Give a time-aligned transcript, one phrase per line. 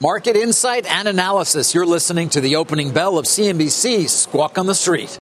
[0.00, 1.74] Market insight and analysis.
[1.74, 5.18] You're listening to the opening bell of CNBC Squawk on the Street.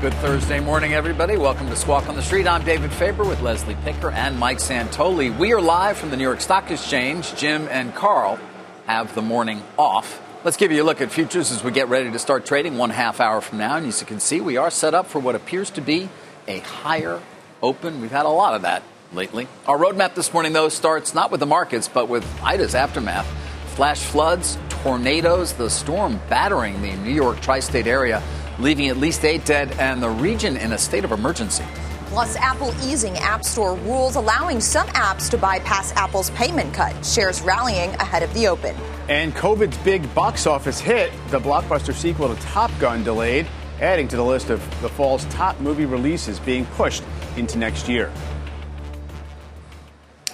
[0.00, 1.36] Good Thursday morning, everybody.
[1.36, 2.46] Welcome to Squawk on the Street.
[2.46, 5.36] I'm David Faber with Leslie Picker and Mike Santoli.
[5.36, 7.34] We are live from the New York Stock Exchange.
[7.34, 8.38] Jim and Carl
[8.86, 10.22] have the morning off.
[10.44, 12.90] Let's give you a look at futures as we get ready to start trading one
[12.90, 13.76] half hour from now.
[13.76, 16.08] And as you can see, we are set up for what appears to be
[16.46, 17.20] a higher
[17.60, 18.00] open.
[18.00, 19.48] We've had a lot of that lately.
[19.66, 23.26] Our roadmap this morning, though, starts not with the markets, but with Ida's aftermath.
[23.74, 28.22] Flash floods, tornadoes, the storm battering the New York tri state area
[28.60, 31.64] leaving at least eight dead and the region in a state of emergency.
[32.08, 37.04] Plus, Apple easing App Store rules, allowing some apps to bypass Apple's payment cut.
[37.04, 38.74] Shares rallying ahead of the open.
[39.08, 43.46] And COVID's big box office hit, the blockbuster sequel to Top Gun delayed,
[43.80, 47.02] adding to the list of the fall's top movie releases being pushed
[47.36, 48.10] into next year.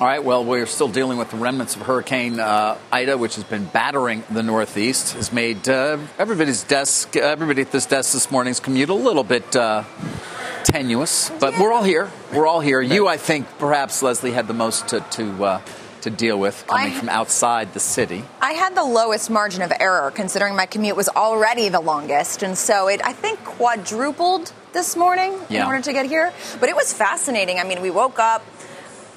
[0.00, 3.44] All right, well, we're still dealing with the remnants of Hurricane uh, Ida, which has
[3.44, 8.58] been battering the Northeast, has made uh, everybody's desk, everybody at this desk this morning's
[8.58, 9.84] commute a little bit uh,
[10.64, 11.30] tenuous.
[11.40, 12.10] But we're all here.
[12.32, 12.80] We're all here.
[12.80, 15.60] You, I think, perhaps, Leslie, had the most to, to uh,
[16.04, 18.24] to deal with coming I, from outside the city.
[18.40, 22.42] I had the lowest margin of error considering my commute was already the longest.
[22.42, 25.62] And so it, I think, quadrupled this morning yeah.
[25.62, 26.30] in order to get here.
[26.60, 27.58] But it was fascinating.
[27.58, 28.44] I mean, we woke up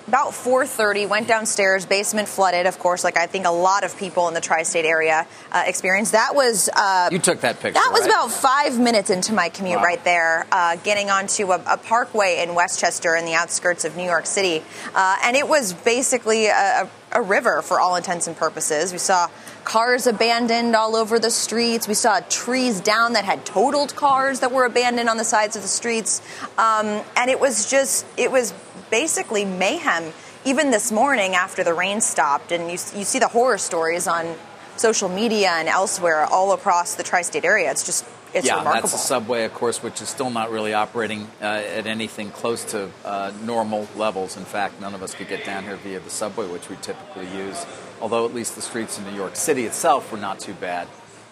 [0.07, 4.27] about 4.30 went downstairs basement flooded of course like i think a lot of people
[4.27, 6.11] in the tri-state area uh, experienced.
[6.11, 8.09] That was uh, you took that picture that was right?
[8.09, 9.83] about five minutes into my commute wow.
[9.83, 14.03] right there uh, getting onto a, a, parkway in westchester in the outskirts of new
[14.03, 14.63] york city.
[14.93, 18.91] Uh, and it was basically a, a river for all intents and purposes.
[18.91, 19.29] We saw
[19.63, 21.87] cars abandoned all over the streets.
[21.87, 25.61] We saw trees down that had totaled cars that were abandoned on the sides of
[25.61, 26.21] the streets.
[26.57, 28.53] Um, and it was just it was
[28.89, 30.13] basically mayhem
[30.45, 32.51] even this morning after the rain stopped.
[32.51, 34.35] And you, you see the horror stories on
[34.77, 37.71] social media and elsewhere all across the tri state area.
[37.71, 38.81] It's just it's yeah, remarkable.
[38.81, 42.63] that's the subway, of course, which is still not really operating uh, at anything close
[42.65, 44.35] to uh, normal levels.
[44.37, 47.27] In fact, none of us could get down here via the subway, which we typically
[47.37, 47.65] use.
[48.01, 50.87] Although at least the streets in New York City itself were not too bad.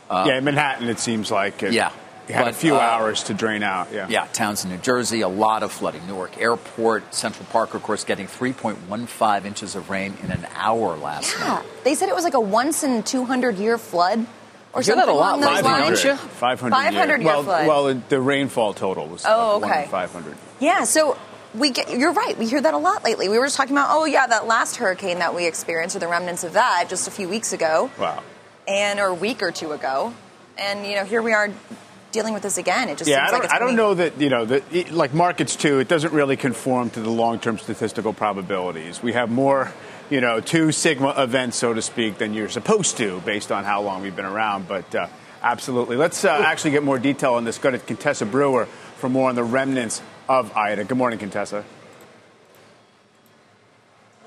[0.09, 1.63] Uh, yeah, in Manhattan, it seems like.
[1.63, 1.91] It, yeah,
[2.27, 3.91] you had but, a few uh, hours to drain out.
[3.91, 4.07] Yeah.
[4.09, 4.27] Yeah.
[4.33, 6.05] Towns in New Jersey, a lot of flooding.
[6.07, 11.35] Newark Airport, Central Park, of course, getting 3.15 inches of rain in an hour last
[11.37, 11.47] yeah.
[11.47, 11.65] night.
[11.83, 14.25] They said it was like a once in 200 year flood.
[14.73, 16.03] Or you something that a lot, along those lines.
[16.03, 17.67] 500, 500 year, well, flood.
[17.67, 19.87] Well, the rainfall total was oh, okay.
[19.89, 20.35] 500.
[20.59, 20.83] Yeah.
[20.83, 21.17] So
[21.53, 22.37] we get, you're right.
[22.37, 23.29] We hear that a lot lately.
[23.29, 26.07] We were just talking about, oh yeah, that last hurricane that we experienced, or the
[26.07, 27.89] remnants of that, just a few weeks ago.
[27.97, 28.23] Wow.
[28.67, 30.13] And or a week or two ago,
[30.57, 31.49] and you know here we are
[32.15, 32.89] dealing with this again.
[32.89, 35.55] It just yeah, I don't, like I don't know that you know that like markets
[35.55, 35.79] too.
[35.79, 39.03] It doesn't really conform to the long-term statistical probabilities.
[39.03, 39.71] We have more,
[40.09, 43.81] you know, two sigma events, so to speak, than you're supposed to, based on how
[43.81, 44.67] long we've been around.
[44.67, 45.07] But uh,
[45.43, 47.57] absolutely, let's uh, actually get more detail on this.
[47.57, 50.85] Go to Contessa Brewer for more on the remnants of Ida.
[50.85, 51.65] Good morning, Contessa.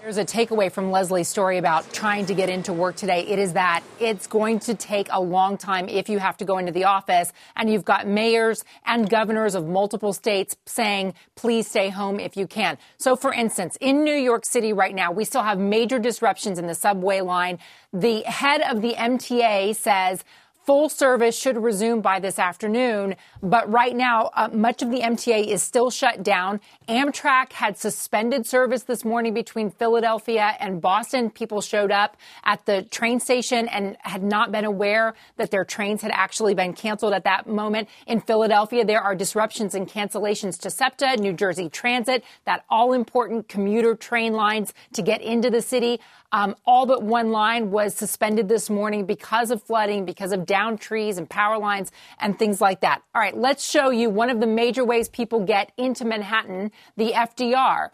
[0.08, 3.26] There's a takeaway from Leslie's story about trying to get into work today.
[3.26, 6.56] It is that it's going to take a long time if you have to go
[6.56, 7.30] into the office.
[7.54, 12.46] And you've got mayors and governors of multiple states saying, please stay home if you
[12.46, 12.78] can.
[12.96, 16.66] So, for instance, in New York City right now, we still have major disruptions in
[16.66, 17.58] the subway line.
[17.92, 20.24] The head of the MTA says,
[20.68, 25.46] Full service should resume by this afternoon, but right now, uh, much of the MTA
[25.46, 26.60] is still shut down.
[26.86, 31.30] Amtrak had suspended service this morning between Philadelphia and Boston.
[31.30, 36.02] People showed up at the train station and had not been aware that their trains
[36.02, 37.88] had actually been canceled at that moment.
[38.06, 43.48] In Philadelphia, there are disruptions and cancellations to SEPTA, New Jersey Transit, that all important
[43.48, 45.98] commuter train lines to get into the city.
[46.30, 50.76] Um, all but one line was suspended this morning because of flooding, because of down
[50.76, 53.00] trees and power lines and things like that.
[53.14, 57.12] All right, let's show you one of the major ways people get into Manhattan, the
[57.12, 57.90] FDR.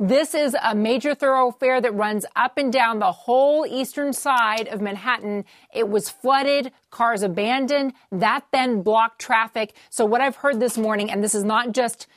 [0.00, 4.80] This is a major thoroughfare that runs up and down the whole eastern side of
[4.80, 5.44] Manhattan.
[5.72, 7.92] It was flooded, cars abandoned.
[8.10, 9.74] That then blocked traffic.
[9.90, 12.08] So what I've heard this morning, and this is not just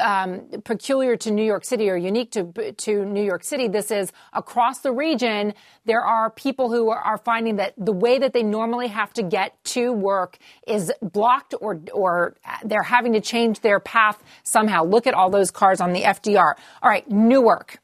[0.00, 3.68] um, peculiar to New York City or unique to to New York City.
[3.68, 5.54] This is across the region.
[5.84, 9.22] There are people who are, are, finding that the way that they normally have to
[9.22, 14.84] get to work is blocked, or or they're having to change their path somehow.
[14.84, 16.54] Look at all those cars on the FDR.
[16.82, 17.78] All right, Newark.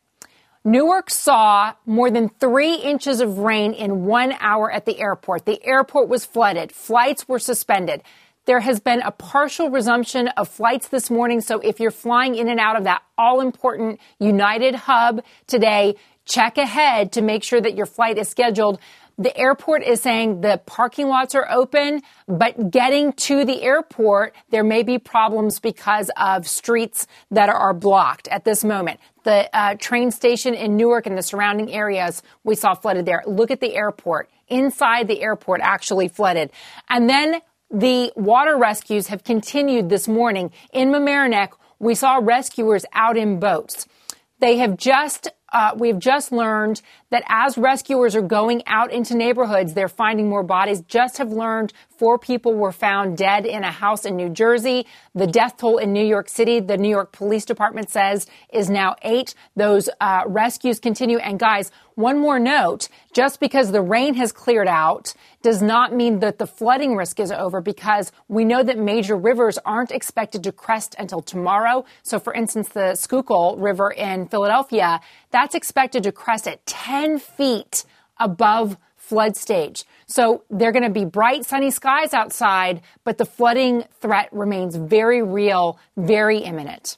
[0.67, 5.45] Newark saw more than three inches of rain in one hour at the airport.
[5.45, 6.73] The airport was flooded.
[6.73, 8.03] Flights were suspended.
[8.47, 11.41] There has been a partial resumption of flights this morning.
[11.41, 15.97] So if you're flying in and out of that all important United hub today,
[16.27, 18.79] check ahead to make sure that your flight is scheduled.
[19.17, 24.65] The airport is saying the parking lots are open, but getting to the airport, there
[24.65, 28.99] may be problems because of streets that are blocked at this moment.
[29.23, 33.23] The uh, train station in Newark and the surrounding areas, we saw flooded there.
[33.27, 34.29] Look at the airport.
[34.49, 36.51] Inside the airport actually flooded.
[36.91, 37.41] And then
[37.71, 40.53] the water rescues have continued this morning.
[40.73, 43.87] In Mamaroneck, we saw rescuers out in boats.
[44.41, 46.83] They have just uh, we've just learned
[47.15, 50.81] that as rescuers are going out into neighborhoods, they're finding more bodies.
[50.81, 54.85] Just have learned four people were found dead in a house in New Jersey.
[55.15, 58.97] The death toll in New York City, the New York Police Department says, is now
[59.03, 59.37] eight.
[59.55, 61.19] Those uh, rescues continue.
[61.19, 66.19] And guys, one more note just because the rain has cleared out does not mean
[66.19, 70.51] that the flooding risk is over because we know that major rivers aren't expected to
[70.51, 71.85] crest until tomorrow.
[72.03, 75.01] So, for instance, the Schuylkill River in Philadelphia,
[75.31, 76.67] that's expected to crest at
[77.05, 77.85] 10 feet
[78.19, 79.85] above flood stage.
[80.07, 85.23] So they're going to be bright, sunny skies outside, but the flooding threat remains very
[85.23, 86.97] real, very imminent.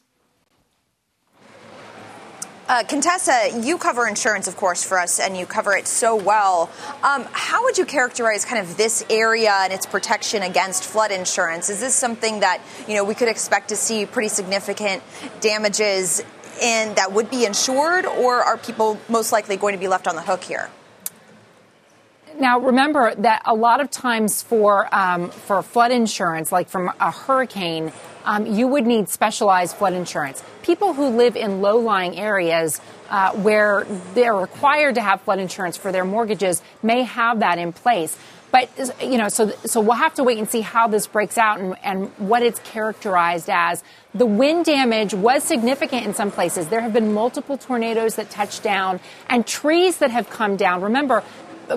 [2.68, 6.68] Uh, Contessa, you cover insurance, of course, for us, and you cover it so well.
[7.04, 11.70] Um, how would you characterize kind of this area and its protection against flood insurance?
[11.70, 15.04] Is this something that you know we could expect to see pretty significant
[15.40, 16.24] damages
[16.60, 20.14] in that would be insured, or are people most likely going to be left on
[20.14, 20.70] the hook here?
[22.38, 27.10] Now, remember that a lot of times for um, for flood insurance, like from a
[27.10, 27.92] hurricane,
[28.26, 30.42] um, you would need specialized flood insurance.
[30.62, 35.78] People who live in low lying areas uh, where they're required to have flood insurance
[35.78, 38.18] for their mortgages may have that in place.
[38.56, 38.70] But
[39.02, 41.76] you know, so so we'll have to wait and see how this breaks out and,
[41.82, 43.84] and what it's characterized as.
[44.14, 46.68] The wind damage was significant in some places.
[46.68, 48.98] There have been multiple tornadoes that touched down
[49.28, 50.80] and trees that have come down.
[50.80, 51.22] Remember,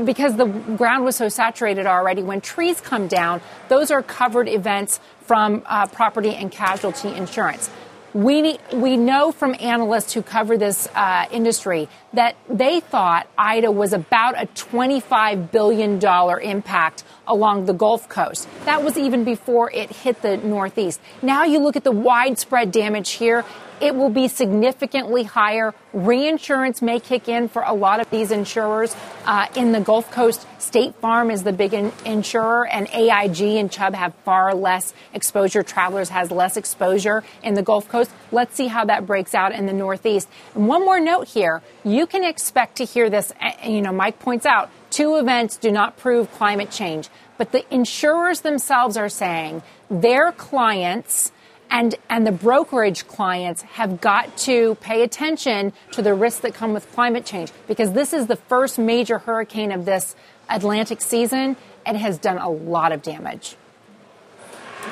[0.05, 5.01] because the ground was so saturated already, when trees come down, those are covered events
[5.19, 7.69] from uh, property and casualty insurance.
[8.13, 13.93] We, we know from analysts who cover this uh, industry that they thought Ida was
[13.93, 16.03] about a $25 billion
[16.41, 18.47] impact along the Gulf Coast.
[18.65, 20.99] That was even before it hit the Northeast.
[21.21, 23.45] Now you look at the widespread damage here,
[23.81, 25.73] it will be significantly higher.
[25.93, 28.95] Reinsurance may kick in for a lot of these insurers.
[29.25, 33.71] Uh, in the Gulf Coast, State Farm is the big in- insurer, and AIG and
[33.71, 35.63] Chubb have far less exposure.
[35.63, 38.11] Travelers has less exposure in the Gulf Coast.
[38.31, 40.27] Let's see how that breaks out in the Northeast.
[40.55, 43.33] And one more note here you can expect to hear this.
[43.39, 47.63] Eh, you know, Mike points out two events do not prove climate change, but the
[47.73, 51.31] insurers themselves are saying their clients
[51.71, 56.73] and and the brokerage clients have got to pay attention to the risks that come
[56.73, 60.15] with climate change because this is the first major hurricane of this
[60.49, 63.55] Atlantic season and has done a lot of damage.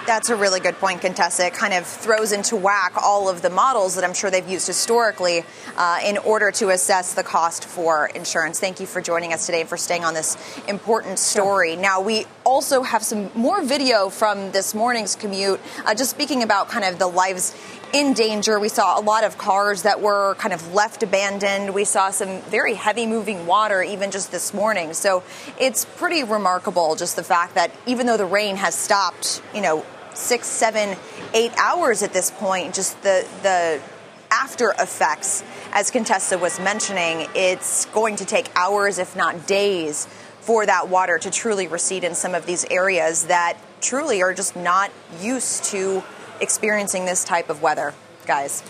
[0.06, 1.48] That's a really good point, Contessa.
[1.48, 4.68] It kind of throws into whack all of the models that I'm sure they've used
[4.68, 5.44] historically
[5.78, 8.60] uh, in order to assess the cost for insurance.
[8.60, 11.74] Thank you for joining us today and for staying on this important story.
[11.74, 11.82] Sure.
[11.82, 16.70] Now, we also have some more video from this morning's commute, uh, just speaking about
[16.70, 17.54] kind of the lives
[17.94, 18.58] in danger.
[18.58, 21.74] We saw a lot of cars that were kind of left abandoned.
[21.74, 24.94] We saw some very heavy moving water even just this morning.
[24.94, 25.24] So
[25.60, 29.86] it's pretty remarkable just the fact that even though the rain has stopped, you know,
[30.14, 30.98] six, seven,
[31.34, 33.82] eight hours at this point, just the, the
[34.32, 40.08] after effects, as Contessa was mentioning, it's going to take hours, if not days,
[40.48, 44.56] for that water to truly recede in some of these areas that truly are just
[44.56, 44.90] not
[45.20, 46.02] used to
[46.40, 47.94] experiencing this type of weather,
[48.26, 48.64] guys.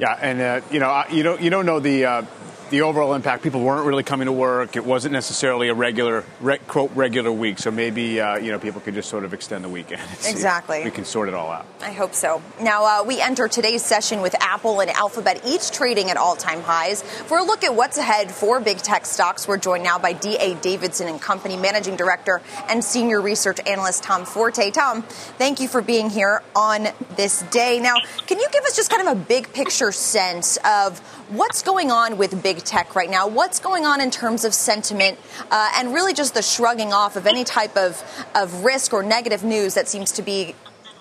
[0.00, 2.22] Yeah, and uh, you know, you don't you don't know the uh,
[2.70, 4.76] the overall impact, people weren't really coming to work.
[4.76, 7.58] It wasn't necessarily a regular, re, quote, regular week.
[7.58, 10.02] So maybe, uh, you know, people could just sort of extend the weekend.
[10.26, 10.82] Exactly.
[10.84, 11.66] we can sort it all out.
[11.80, 12.42] I hope so.
[12.60, 16.62] Now, uh, we enter today's session with Apple and Alphabet each trading at all time
[16.62, 17.02] highs.
[17.02, 20.54] For a look at what's ahead for big tech stocks, we're joined now by D.A.
[20.56, 24.70] Davidson and Company Managing Director and Senior Research Analyst Tom Forte.
[24.70, 27.80] Tom, thank you for being here on this day.
[27.80, 31.90] Now, can you give us just kind of a big picture sense of what's going
[31.90, 33.28] on with big tech right now?
[33.28, 35.18] What's going on in terms of sentiment
[35.50, 38.02] uh, and really just the shrugging off of any type of,
[38.34, 40.54] of risk or negative news that seems to be,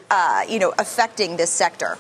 [0.10, 1.98] uh, you know, affecting this sector?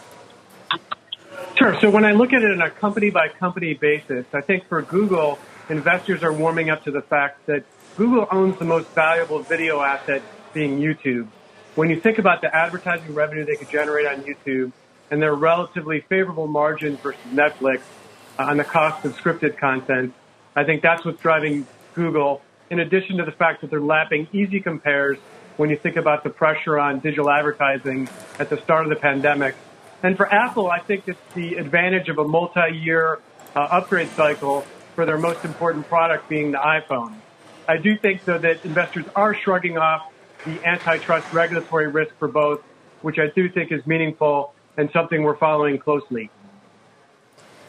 [1.55, 1.79] Sure.
[1.79, 4.81] So when I look at it on a company by company basis, I think for
[4.81, 5.37] Google,
[5.69, 7.63] investors are warming up to the fact that
[7.95, 11.27] Google owns the most valuable video asset being YouTube.
[11.75, 14.71] When you think about the advertising revenue they could generate on YouTube
[15.11, 17.81] and their relatively favorable margins versus Netflix,
[18.37, 20.13] on the cost of scripted content.
[20.55, 24.59] I think that's what's driving Google, in addition to the fact that they're lapping easy
[24.59, 25.17] compares
[25.57, 28.09] when you think about the pressure on digital advertising
[28.39, 29.55] at the start of the pandemic.
[30.01, 33.19] And for Apple, I think it's the advantage of a multi-year
[33.55, 37.15] uh, upgrade cycle for their most important product being the iPhone.
[37.67, 40.11] I do think, though, that investors are shrugging off
[40.45, 42.61] the antitrust regulatory risk for both,
[43.01, 46.29] which I do think is meaningful and something we're following closely.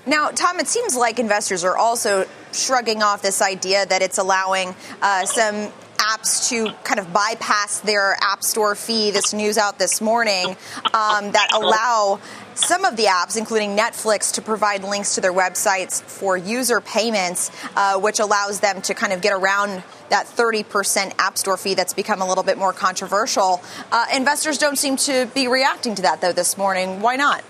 [0.06, 4.75] Now, Tom, it seems like investors are also shrugging off this idea that it's allowing
[5.00, 9.11] uh, some apps to kind of bypass their app store fee.
[9.11, 10.49] This news out this morning
[10.92, 12.20] um, that allow
[12.54, 17.50] some of the apps, including Netflix, to provide links to their websites for user payments,
[17.75, 21.94] uh, which allows them to kind of get around that 30% app store fee that's
[21.94, 23.62] become a little bit more controversial.
[23.90, 27.00] Uh, investors don't seem to be reacting to that, though, this morning.
[27.00, 27.42] Why not?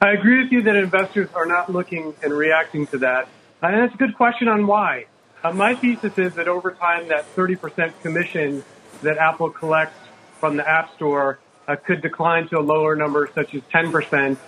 [0.02, 3.28] I agree with you that investors are not looking and reacting to that.
[3.60, 5.04] And that's a good question on why.
[5.44, 8.64] Uh, my thesis is that over time, that 30% commission
[9.02, 9.98] that Apple collects
[10.38, 11.38] from the App Store
[11.68, 14.38] uh, could decline to a lower number, such as 10%.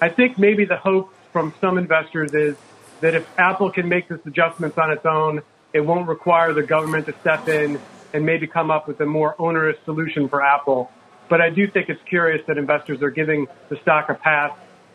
[0.00, 2.56] I think maybe the hope from some investors is
[3.00, 7.06] that if Apple can make this adjustments on its own, it won't require the government
[7.06, 7.80] to step in
[8.12, 10.88] and maybe come up with a more onerous solution for Apple.
[11.28, 14.52] But I do think it's curious that investors are giving the stock a pass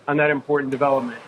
[0.07, 1.19] on that important development.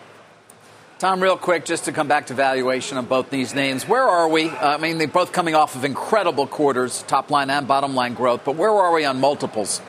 [0.98, 4.28] Tom, real quick, just to come back to valuation of both these names, where are
[4.28, 4.48] we?
[4.48, 8.14] Uh, I mean, they're both coming off of incredible quarters, top line and bottom line
[8.14, 9.80] growth, but where are we on multiples?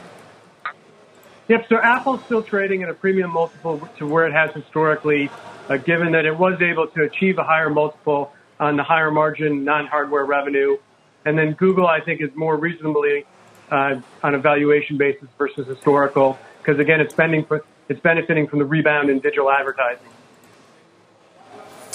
[1.47, 5.31] Yep, so Apple's still trading at a premium multiple to where it has historically,
[5.67, 9.63] uh, given that it was able to achieve a higher multiple on the higher margin
[9.63, 10.77] non hardware revenue.
[11.25, 13.25] And then Google, I think, is more reasonably
[13.71, 18.59] uh, on a valuation basis versus historical, because again, it's spending for it's benefiting from
[18.59, 20.05] the rebound in digital advertising.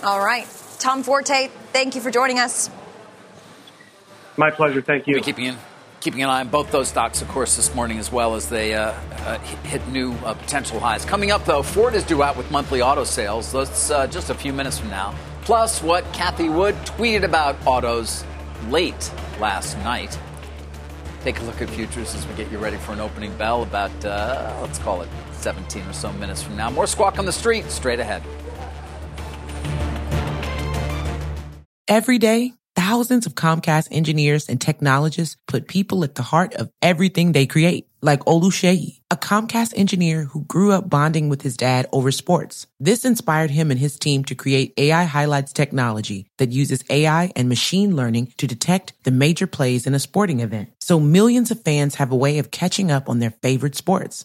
[0.02, 0.46] All right.
[0.78, 2.68] Tom Forte, thank you for joining us.
[4.36, 4.82] My pleasure.
[4.82, 5.20] Thank you.
[5.20, 5.56] Keeping, in,
[6.00, 8.74] keeping an eye on both those stocks, of course, this morning as well as they
[8.74, 11.04] uh, uh, hit new uh, potential highs.
[11.04, 13.52] Coming up, though, Ford is due out with monthly auto sales.
[13.52, 15.14] That's uh, just a few minutes from now.
[15.42, 18.24] Plus, what Cathie Wood tweeted about autos
[18.68, 19.10] late
[19.40, 20.18] last night.
[21.22, 24.04] Take a look at futures as we get you ready for an opening bell about,
[24.04, 25.08] uh, let's call it
[25.44, 26.70] 17 or so minutes from now.
[26.70, 28.22] More squawk on the street straight ahead.
[31.86, 37.32] Every day, thousands of Comcast engineers and technologists put people at the heart of everything
[37.32, 37.86] they create.
[38.00, 42.66] Like Oluseyi, a Comcast engineer who grew up bonding with his dad over sports.
[42.80, 47.50] This inspired him and his team to create AI Highlights technology that uses AI and
[47.50, 50.70] machine learning to detect the major plays in a sporting event.
[50.80, 54.24] So millions of fans have a way of catching up on their favorite sports.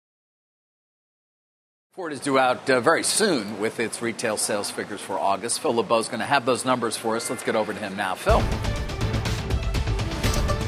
[1.93, 5.59] Ford is due out uh, very soon with its retail sales figures for August.
[5.59, 7.29] Phil LeBeau is going to have those numbers for us.
[7.29, 8.15] Let's get over to him now.
[8.15, 8.41] Phil.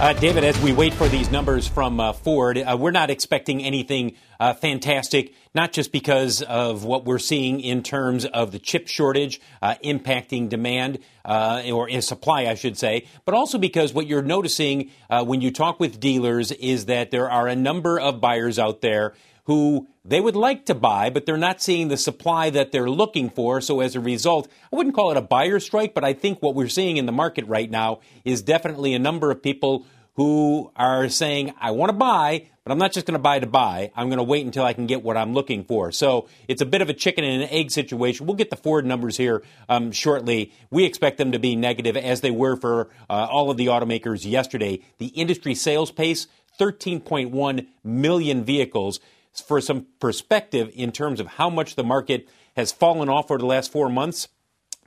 [0.02, 3.64] Uh, David, as we wait for these numbers from uh, Ford, uh, we're not expecting
[3.64, 8.90] anything uh, fantastic, not just because of what we're seeing in terms of the chip
[8.90, 14.92] shortage uh, impacting demand, or supply, I should say, but also because what you're noticing
[15.10, 19.14] when you talk with dealers is that there are a number of buyers out there
[19.46, 23.30] who they would like to buy, but they're not seeing the supply that they're looking
[23.30, 23.62] for.
[23.62, 26.56] So as a result, I wouldn't call it a buyer strike, but I think what
[26.56, 29.86] we're seeing in the market right now is definitely a number of people
[30.16, 33.48] who are saying, I want to buy, but I'm not just going to buy to
[33.48, 33.92] buy.
[33.96, 35.92] I'm going to wait until I can get what I'm looking for.
[35.92, 38.26] So it's a bit of a chicken and an egg situation.
[38.26, 40.54] We'll get the Ford numbers here um, shortly.
[40.70, 44.30] We expect them to be negative as they were for uh, all of the automakers
[44.30, 44.82] yesterday.
[45.00, 46.28] The industry sales pace,
[46.60, 49.00] 13.1 million vehicles
[49.42, 53.46] for some perspective in terms of how much the market has fallen off over the
[53.46, 54.28] last four months,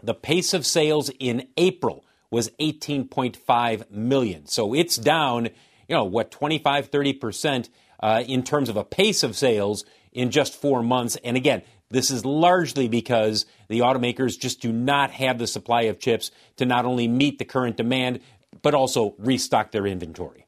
[0.02, 4.46] the pace of sales in April was 18.5 million.
[4.46, 5.46] So it's down,
[5.88, 7.68] you know, what, 25, 30%
[8.00, 11.16] uh, in terms of a pace of sales in just four months.
[11.24, 15.98] And again, this is largely because the automakers just do not have the supply of
[15.98, 18.20] chips to not only meet the current demand,
[18.62, 20.45] but also restock their inventory.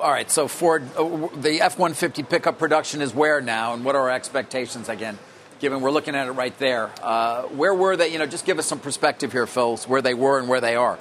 [0.00, 3.94] All right, so Ford, uh, the F 150 pickup production is where now, and what
[3.94, 5.18] are our expectations again?
[5.58, 8.08] Given we're looking at it right there, uh, where were they?
[8.08, 10.74] You know, just give us some perspective here, Phil, where they were and where they
[10.74, 10.98] are.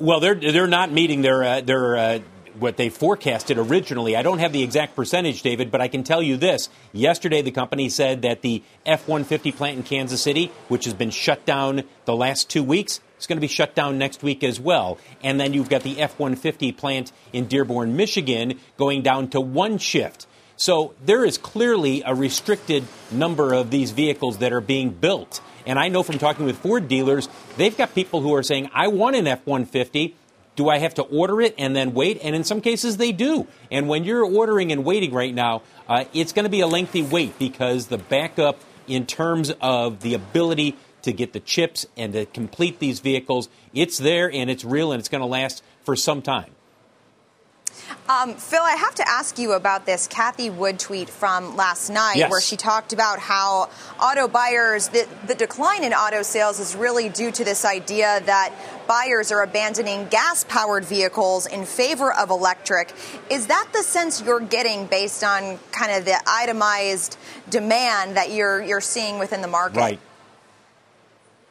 [0.00, 2.18] Well, they're they're not meeting their uh, their uh,
[2.58, 4.16] what they forecasted originally.
[4.16, 6.68] I don't have the exact percentage, David, but I can tell you this.
[6.92, 11.10] Yesterday, the company said that the F 150 plant in Kansas City, which has been
[11.10, 14.60] shut down the last two weeks, is going to be shut down next week as
[14.60, 14.98] well.
[15.22, 19.78] And then you've got the F 150 plant in Dearborn, Michigan, going down to one
[19.78, 20.26] shift.
[20.56, 25.40] So there is clearly a restricted number of these vehicles that are being built.
[25.66, 28.88] And I know from talking with Ford dealers, they've got people who are saying, I
[28.88, 30.16] want an F 150.
[30.54, 32.20] Do I have to order it and then wait?
[32.22, 33.46] And in some cases, they do.
[33.70, 37.02] And when you're ordering and waiting right now, uh, it's going to be a lengthy
[37.02, 42.26] wait because the backup in terms of the ability to get the chips and to
[42.26, 46.22] complete these vehicles, it's there and it's real and it's going to last for some
[46.22, 46.52] time.
[48.08, 52.16] Um, Phil, I have to ask you about this Cathie Wood tweet from last night
[52.16, 52.30] yes.
[52.30, 57.08] where she talked about how auto buyers, the, the decline in auto sales is really
[57.08, 58.52] due to this idea that
[58.86, 62.92] buyers are abandoning gas powered vehicles in favor of electric.
[63.30, 67.16] Is that the sense you're getting based on kind of the itemized
[67.50, 69.78] demand that you're, you're seeing within the market?
[69.78, 70.00] Right.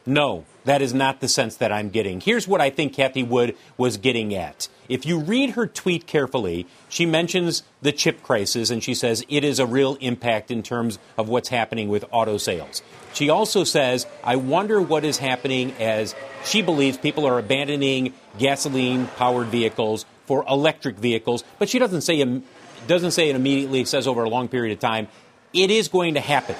[0.04, 2.20] No, that is not the sense that I'm getting.
[2.20, 4.68] Here's what I think Cathie Wood was getting at.
[4.88, 9.44] If you read her tweet carefully, she mentions the chip crisis and she says it
[9.44, 12.82] is a real impact in terms of what's happening with auto sales.
[13.14, 19.06] She also says, I wonder what is happening as she believes people are abandoning gasoline
[19.16, 22.42] powered vehicles for electric vehicles, but she doesn't say,
[22.86, 25.06] doesn't say it immediately, says over a long period of time.
[25.52, 26.56] It is going to happen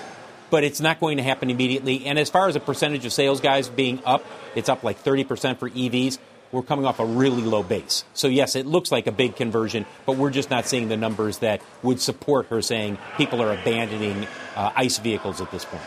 [0.53, 2.05] but it's not going to happen immediately.
[2.05, 4.23] And as far as a percentage of sales guys being up,
[4.55, 6.19] it's up like 30% for EVs.
[6.53, 8.05] We're coming off a really low base.
[8.13, 11.39] So, yes, it looks like a big conversion, but we're just not seeing the numbers
[11.39, 15.83] that would support her saying people are abandoning uh, ICE vehicles at this point.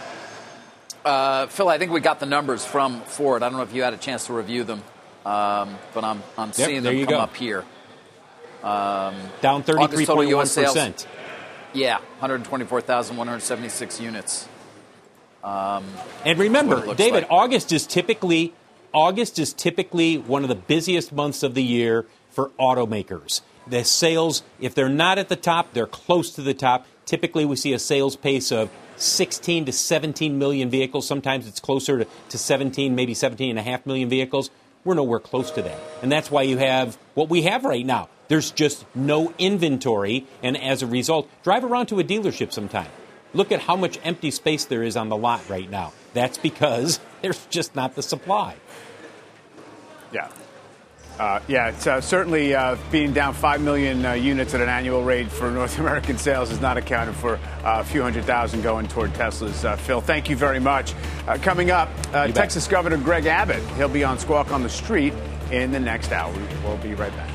[1.05, 3.43] Uh, Phil, I think we got the numbers from Ford.
[3.43, 4.81] I don't know if you had a chance to review them,
[5.27, 7.19] um, but I'm, I'm yep, seeing them come go.
[7.19, 7.63] up here.
[8.63, 11.05] Um, Down 33.1%.
[11.75, 14.47] Yeah, 124,176 units.
[15.45, 15.85] Um,
[16.25, 17.31] and remember, David, like.
[17.31, 18.53] August is typically
[18.95, 23.41] August is typically one of the busiest months of the year for automakers.
[23.67, 26.87] The sales, if they're not at the top, they're close to the top.
[27.05, 31.05] Typically, we see a sales pace of 16 to 17 million vehicles.
[31.05, 34.49] Sometimes it's closer to, to 17, maybe 17 and a half million vehicles.
[34.85, 35.79] We're nowhere close to that.
[36.01, 38.09] And that's why you have what we have right now.
[38.29, 40.25] There's just no inventory.
[40.41, 42.89] And as a result, drive around to a dealership sometime.
[43.35, 45.91] Look at how much empty space there is on the lot right now.
[46.13, 48.55] That's because there's just not the supply.
[50.11, 50.29] Yeah.
[51.19, 55.03] Uh, yeah, it's uh, certainly uh, being down 5 million uh, units at an annual
[55.03, 58.87] rate for North American sales is not accounted for uh, a few hundred thousand going
[58.87, 59.63] toward Teslas.
[59.63, 60.93] Uh, Phil, thank you very much.
[61.41, 62.71] coming up, Texas bet.
[62.71, 63.63] Governor Greg Abbott.
[63.75, 65.13] He'll be on Squawk on the Street
[65.51, 66.33] in the next hour.
[66.63, 67.34] We'll be right back.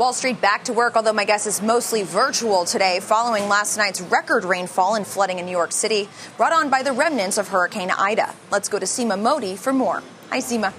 [0.00, 4.00] Wall Street back to work, although my guess is mostly virtual today, following last night's
[4.00, 6.08] record rainfall and flooding in New York City,
[6.38, 8.34] brought on by the remnants of Hurricane Ida.
[8.50, 10.02] Let's go to Seema Modi for more.
[10.30, 10.72] Hi, Seema.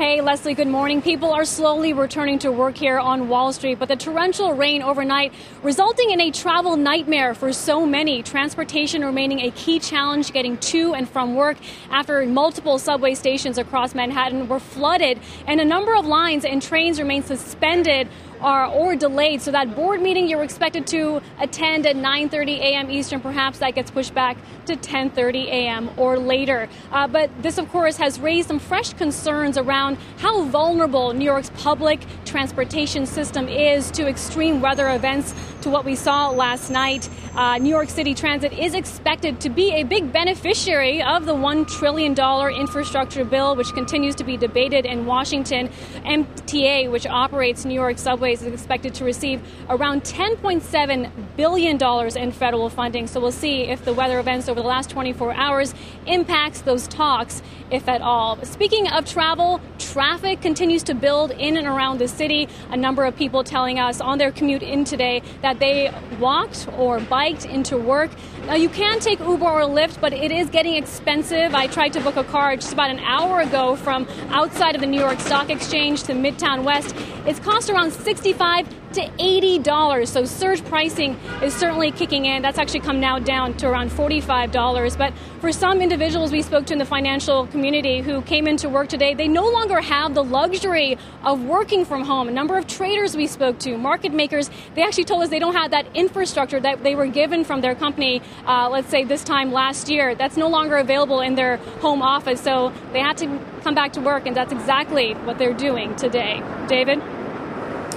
[0.00, 1.02] Hey, Leslie, good morning.
[1.02, 5.30] People are slowly returning to work here on Wall Street, but the torrential rain overnight
[5.62, 8.22] resulting in a travel nightmare for so many.
[8.22, 11.58] Transportation remaining a key challenge getting to and from work
[11.90, 16.98] after multiple subway stations across Manhattan were flooded and a number of lines and trains
[16.98, 18.08] remain suspended
[18.40, 19.42] are or delayed.
[19.42, 22.90] So that board meeting you're expected to attend at 9:30 a.m.
[22.90, 25.90] Eastern, perhaps that gets pushed back to 10:30 a.m.
[25.96, 26.68] or later.
[26.92, 31.50] Uh, but this, of course, has raised some fresh concerns around how vulnerable New York's
[31.58, 35.34] public transportation system is to extreme weather events.
[35.62, 39.72] To what we saw last night, uh, New York City Transit is expected to be
[39.72, 44.86] a big beneficiary of the one trillion dollar infrastructure bill, which continues to be debated
[44.86, 45.68] in Washington.
[46.04, 52.32] MTA, which operates New York subway Airways is expected to receive around $10.7 billion in
[52.32, 53.08] federal funding.
[53.08, 55.74] So we'll see if the weather events over the last 24 hours
[56.06, 58.40] impacts those talks, if at all.
[58.44, 62.48] Speaking of travel, traffic continues to build in and around the city.
[62.70, 67.00] A number of people telling us on their commute in today that they walked or
[67.00, 68.10] biked into work.
[68.46, 71.54] Now, you can take Uber or Lyft, but it is getting expensive.
[71.54, 74.86] I tried to book a car just about an hour ago from outside of the
[74.86, 76.94] New York Stock Exchange to Midtown West.
[77.26, 80.06] It's cost around six 65 to $80.
[80.06, 82.42] So surge pricing is certainly kicking in.
[82.42, 84.98] That's actually come now down to around $45.
[84.98, 88.88] But for some individuals we spoke to in the financial community who came into work
[88.88, 92.28] today, they no longer have the luxury of working from home.
[92.28, 95.54] A number of traders we spoke to, market makers, they actually told us they don't
[95.54, 99.50] have that infrastructure that they were given from their company, uh, let's say this time
[99.50, 100.14] last year.
[100.14, 102.42] That's no longer available in their home office.
[102.42, 106.42] So they had to come back to work, and that's exactly what they're doing today.
[106.68, 107.00] David?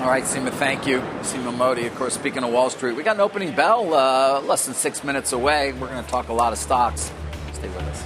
[0.03, 0.99] All right, Seema, thank you.
[1.21, 2.97] Seema Modi, of course, speaking of Wall Street.
[2.97, 5.71] We got an opening bell uh, less than six minutes away.
[5.71, 7.09] We're going to talk a lot of stocks.
[7.53, 8.03] Stay with us.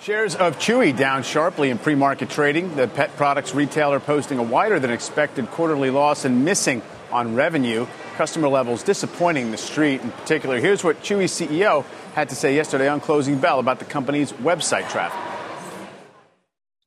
[0.00, 2.76] Shares of Chewy down sharply in pre market trading.
[2.76, 7.88] The pet products retailer posting a wider than expected quarterly loss and missing on revenue.
[8.14, 10.00] Customer levels disappointing the street.
[10.02, 13.84] In particular, here's what Chewy CEO had to say yesterday on Closing Bell about the
[13.84, 15.37] company's website traffic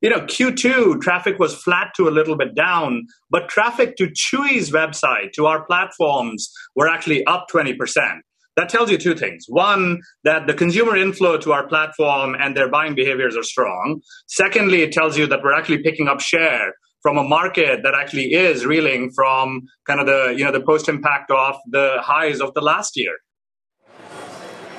[0.02, 4.72] you know, Q2 traffic was flat to a little bit down, but traffic to Chewy's
[4.72, 7.76] website, to our platforms, were actually up 20%.
[8.58, 9.46] That tells you two things.
[9.48, 14.02] One, that the consumer inflow to our platform and their buying behaviors are strong.
[14.28, 18.34] Secondly, it tells you that we're actually picking up share from a market that actually
[18.34, 22.54] is reeling from kind of the, you know, the post impact of the highs of
[22.54, 23.14] the last year.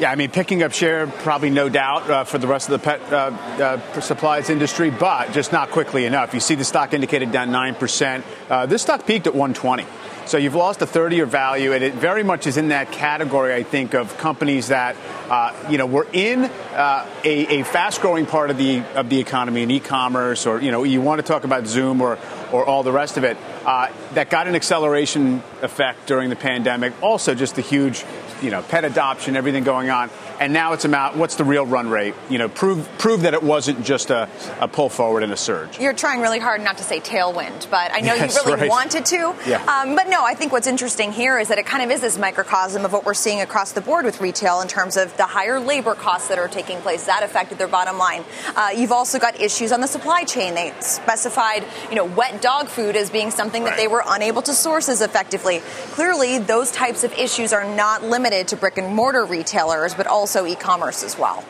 [0.02, 2.84] Yeah, I mean, picking up share, probably no doubt uh, for the rest of the
[2.84, 3.16] pet uh,
[3.62, 6.34] uh, supplies industry, but just not quickly enough.
[6.34, 8.24] You see the stock indicated down 9%.
[8.50, 9.84] Uh, this stock peaked at 120.
[10.32, 12.90] So you've lost a third of your value, and it very much is in that
[12.90, 14.96] category, I think, of companies that,
[15.28, 19.62] uh, you know, were in uh, a, a fast-growing part of the of the economy
[19.62, 22.18] in e-commerce, or you know, you want to talk about Zoom or
[22.50, 26.94] or all the rest of it, uh, that got an acceleration effect during the pandemic.
[27.02, 28.02] Also, just the huge
[28.40, 30.08] you know, pet adoption, everything going on.
[30.40, 32.14] And now it's about what's the real run rate?
[32.28, 34.28] You know, prove prove that it wasn't just a,
[34.60, 35.78] a pull forward and a surge.
[35.78, 38.70] You're trying really hard not to say tailwind, but I know yes, you really right.
[38.70, 39.34] wanted to.
[39.46, 39.62] Yeah.
[39.64, 42.18] Um, but no, I think what's interesting here is that it kind of is this
[42.18, 45.60] microcosm of what we're seeing across the board with retail in terms of the higher
[45.60, 47.06] labor costs that are taking place.
[47.06, 48.24] That affected their bottom line.
[48.56, 50.54] Uh, you've also got issues on the supply chain.
[50.54, 53.70] They specified, you know, wet dog food as being something right.
[53.70, 55.60] that they were unable to source as effectively.
[55.92, 60.31] Clearly, those types of issues are not limited to brick and mortar retailers, but also
[60.36, 61.44] e-commerce as well.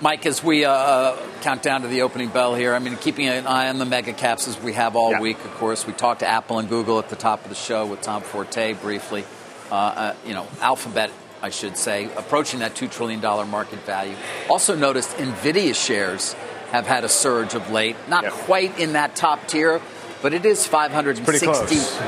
[0.00, 3.46] Mike, as we uh, count down to the opening bell here, I mean, keeping an
[3.46, 5.20] eye on the mega caps as we have all yeah.
[5.20, 5.86] week, of course.
[5.86, 8.74] We talked to Apple and Google at the top of the show with Tom Forte
[8.74, 9.24] briefly.
[9.70, 14.16] Uh, uh, you know, Alphabet, I should say, approaching that $2 trillion market value.
[14.50, 16.34] Also noticed NVIDIA shares
[16.70, 18.30] have had a surge of late, not yeah.
[18.30, 19.80] quite in that top tier,
[20.24, 21.20] but it is $560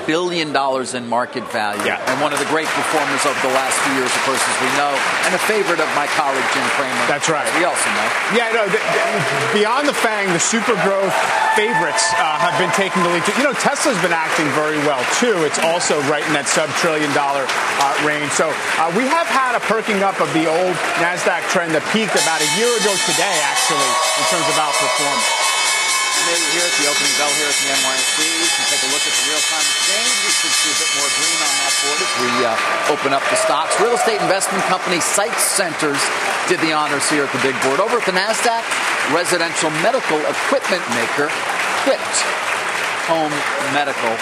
[0.08, 1.84] billion in market value.
[1.84, 2.00] Yeah.
[2.08, 4.72] And one of the great performers over the last few years, of course, as we
[4.80, 4.88] know,
[5.28, 6.96] and a favorite of my colleague Jim Cramer.
[7.12, 7.44] That's right.
[7.60, 8.08] We also know.
[8.32, 9.04] Yeah, no, the, the,
[9.52, 11.12] beyond the FANG, the super growth
[11.60, 13.20] favorites uh, have been taking the lead.
[13.36, 15.44] You know, Tesla's been acting very well, too.
[15.44, 18.32] It's also right in that sub trillion dollar uh, range.
[18.32, 18.48] So
[18.80, 20.72] uh, we have had a perking up of the old
[21.04, 25.45] NASDAQ trend that peaked about a year ago today, actually, in terms of outperformance
[26.26, 28.26] here at the opening bell here at the NYSE.
[28.26, 30.10] You can take a look at the real-time exchange.
[30.26, 33.24] We should see a bit more green on that board as we uh, open up
[33.30, 33.78] the stocks.
[33.78, 36.02] Real estate investment company Site Centers
[36.50, 37.78] did the honors here at the big board.
[37.78, 38.58] Over at the NASDAQ,
[39.14, 41.30] residential medical equipment maker
[41.86, 42.14] Quipt
[43.06, 43.34] Home
[43.70, 44.14] Medical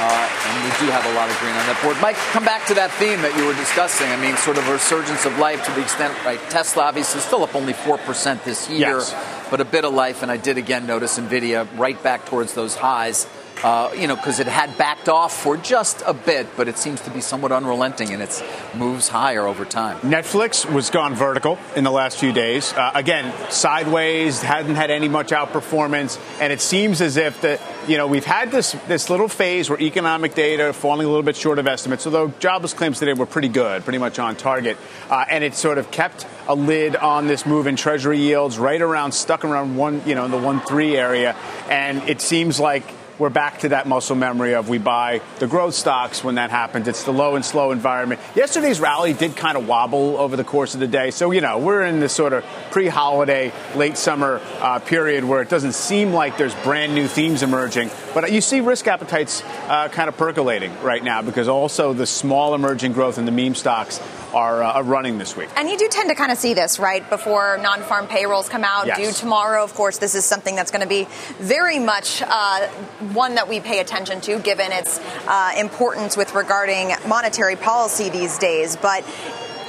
[0.00, 1.98] uh, and we do have a lot of green on that board.
[2.00, 4.06] Mike, come back to that theme that you were discussing.
[4.08, 6.38] I mean, sort of a resurgence of life to the extent, right?
[6.48, 7.98] Tesla obviously is still up only 4%
[8.44, 9.02] this year.
[9.02, 10.22] Yes but a bit of life.
[10.22, 13.26] And I did again notice Nvidia right back towards those highs.
[13.62, 17.00] Uh, you know, because it had backed off for just a bit, but it seems
[17.00, 18.44] to be somewhat unrelenting and it
[18.76, 19.98] moves higher over time.
[20.00, 22.72] Netflix was gone vertical in the last few days.
[22.72, 27.96] Uh, again, sideways, hadn't had any much outperformance, and it seems as if that you
[27.96, 31.58] know we've had this this little phase where economic data falling a little bit short
[31.58, 32.06] of estimates.
[32.06, 34.76] Although jobless claims today were pretty good, pretty much on target,
[35.10, 38.80] uh, and it sort of kept a lid on this move in Treasury yields, right
[38.80, 41.34] around stuck around one, you know, in the one three area,
[41.68, 42.84] and it seems like
[43.18, 46.86] we're back to that muscle memory of we buy the growth stocks when that happens.
[46.86, 48.20] It's the low and slow environment.
[48.34, 51.10] Yesterday's rally did kind of wobble over the course of the day.
[51.10, 55.42] So, you know, we're in this sort of pre holiday, late summer uh, period where
[55.42, 57.90] it doesn't seem like there's brand new themes emerging.
[58.14, 62.54] But you see risk appetites uh, kind of percolating right now because also the small
[62.54, 64.00] emerging growth in the meme stocks
[64.34, 65.48] are, uh, are running this week.
[65.56, 68.64] And you do tend to kind of see this, right, before non farm payrolls come
[68.64, 68.98] out, yes.
[68.98, 69.64] due tomorrow.
[69.64, 71.06] Of course, this is something that's going to be
[71.38, 72.66] very much uh,
[73.12, 78.38] one that we pay attention to, given its uh, importance with regarding monetary policy these
[78.38, 78.76] days.
[78.76, 79.04] But,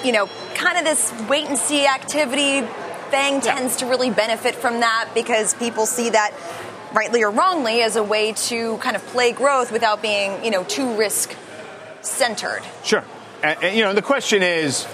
[0.03, 2.67] you know, kind of this wait and see activity.
[3.09, 3.55] thing yeah.
[3.55, 6.31] tends to really benefit from that because people see that
[6.93, 10.63] rightly or wrongly as a way to kind of play growth without being, you know,
[10.63, 11.35] too risk
[12.01, 12.61] centered.
[12.83, 13.03] Sure.
[13.41, 14.85] And, you know, the question is,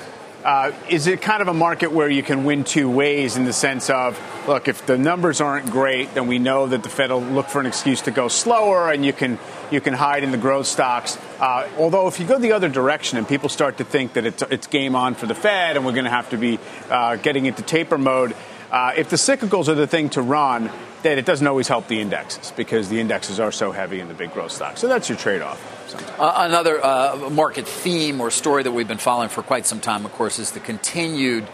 [0.43, 3.53] uh, is it kind of a market where you can win two ways in the
[3.53, 7.21] sense of, look, if the numbers aren't great, then we know that the Fed will
[7.21, 9.39] look for an excuse to go slower, and you can
[9.71, 11.17] you can hide in the growth stocks.
[11.39, 14.43] Uh, although, if you go the other direction and people start to think that it's,
[14.43, 16.59] it's game on for the Fed, and we're going to have to be
[16.91, 18.35] uh, getting into taper mode,
[18.71, 20.69] uh, if the cyclicals are the thing to run,
[21.05, 24.13] then it doesn't always help the indexes because the indexes are so heavy in the
[24.13, 24.81] big growth stocks.
[24.81, 26.19] So that's your trade-off.
[26.19, 30.03] Uh, another uh, market theme or story that we've been following for quite some time,
[30.05, 31.47] of course, is the continued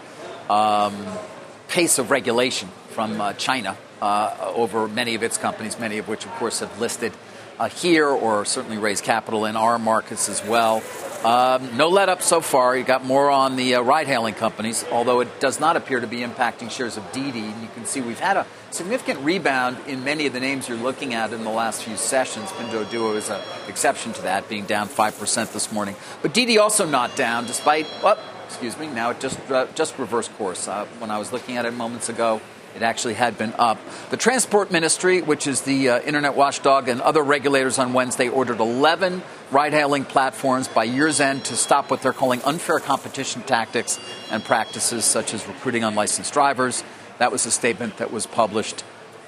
[0.49, 0.95] um,
[1.67, 6.25] pace of regulation from uh, China uh, over many of its companies, many of which,
[6.25, 7.11] of course, have listed
[7.61, 10.81] uh, here or certainly raise capital in our markets as well.
[11.23, 12.75] Um, no let up so far.
[12.75, 16.07] You got more on the uh, ride hailing companies, although it does not appear to
[16.07, 17.41] be impacting shares of Didi.
[17.41, 20.77] And you can see we've had a significant rebound in many of the names you're
[20.79, 22.49] looking at in the last few sessions.
[22.49, 25.95] Pinduoduo Duo is an exception to that, being down 5% this morning.
[26.23, 27.85] But Didi also not down, despite,
[28.47, 30.67] excuse me, now it just, uh, just reversed course.
[30.67, 32.41] Uh, when I was looking at it moments ago,
[32.75, 33.77] it actually had been up.
[34.09, 38.59] The Transport Ministry, which is the uh, internet watchdog, and other regulators on Wednesday ordered
[38.59, 43.99] 11 ride hailing platforms by year's end to stop what they're calling unfair competition tactics
[44.31, 46.83] and practices such as recruiting unlicensed drivers.
[47.17, 48.83] That was a statement that was published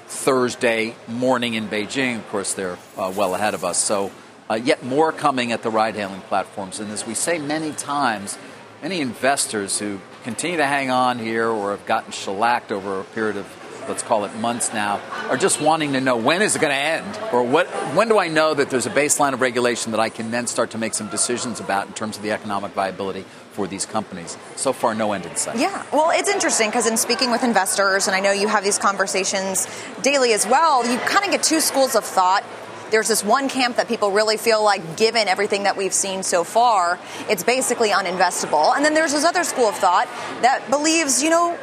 [0.06, 2.16] Thursday morning in Beijing.
[2.16, 3.78] Of course, they're uh, well ahead of us.
[3.78, 4.10] So,
[4.50, 6.80] uh, yet more coming at the ride hailing platforms.
[6.80, 8.38] And as we say many times,
[8.82, 13.36] any investors who continue to hang on here or have gotten shellacked over a period
[13.36, 13.46] of
[13.88, 16.76] let's call it months now, are just wanting to know when is it going to
[16.76, 20.08] end, or what, when do I know that there's a baseline of regulation that I
[20.08, 23.66] can then start to make some decisions about in terms of the economic viability for
[23.66, 24.36] these companies.
[24.56, 25.58] So far, no end in sight.
[25.58, 28.78] Yeah, well, it's interesting because in speaking with investors, and I know you have these
[28.78, 29.68] conversations
[30.02, 32.42] daily as well, you kind of get two schools of thought
[32.90, 36.44] there's this one camp that people really feel like, given everything that we've seen so
[36.44, 38.74] far, it's basically uninvestable.
[38.74, 40.06] And then there's this other school of thought
[40.42, 41.58] that believes, you know,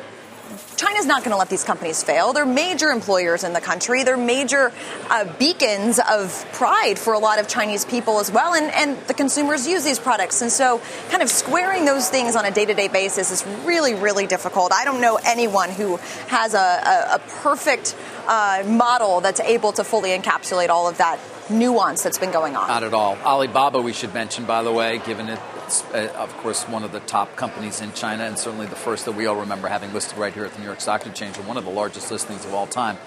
[0.81, 2.33] China's not going to let these companies fail.
[2.33, 4.03] They're major employers in the country.
[4.03, 4.71] They're major
[5.11, 8.55] uh, beacons of pride for a lot of Chinese people as well.
[8.55, 10.41] And, and the consumers use these products.
[10.41, 13.93] And so, kind of squaring those things on a day to day basis is really,
[13.93, 14.73] really difficult.
[14.73, 15.97] I don't know anyone who
[16.29, 21.19] has a, a, a perfect uh, model that's able to fully encapsulate all of that
[21.51, 22.67] nuance that's been going on.
[22.67, 23.17] Not at all.
[23.17, 25.39] Alibaba, we should mention, by the way, given it
[25.71, 29.05] It's, uh, of course, one of the top companies in China, and certainly the first
[29.05, 31.47] that we all remember having listed right here at the New York Stock Exchange, and
[31.47, 32.97] one of the largest listings of all time.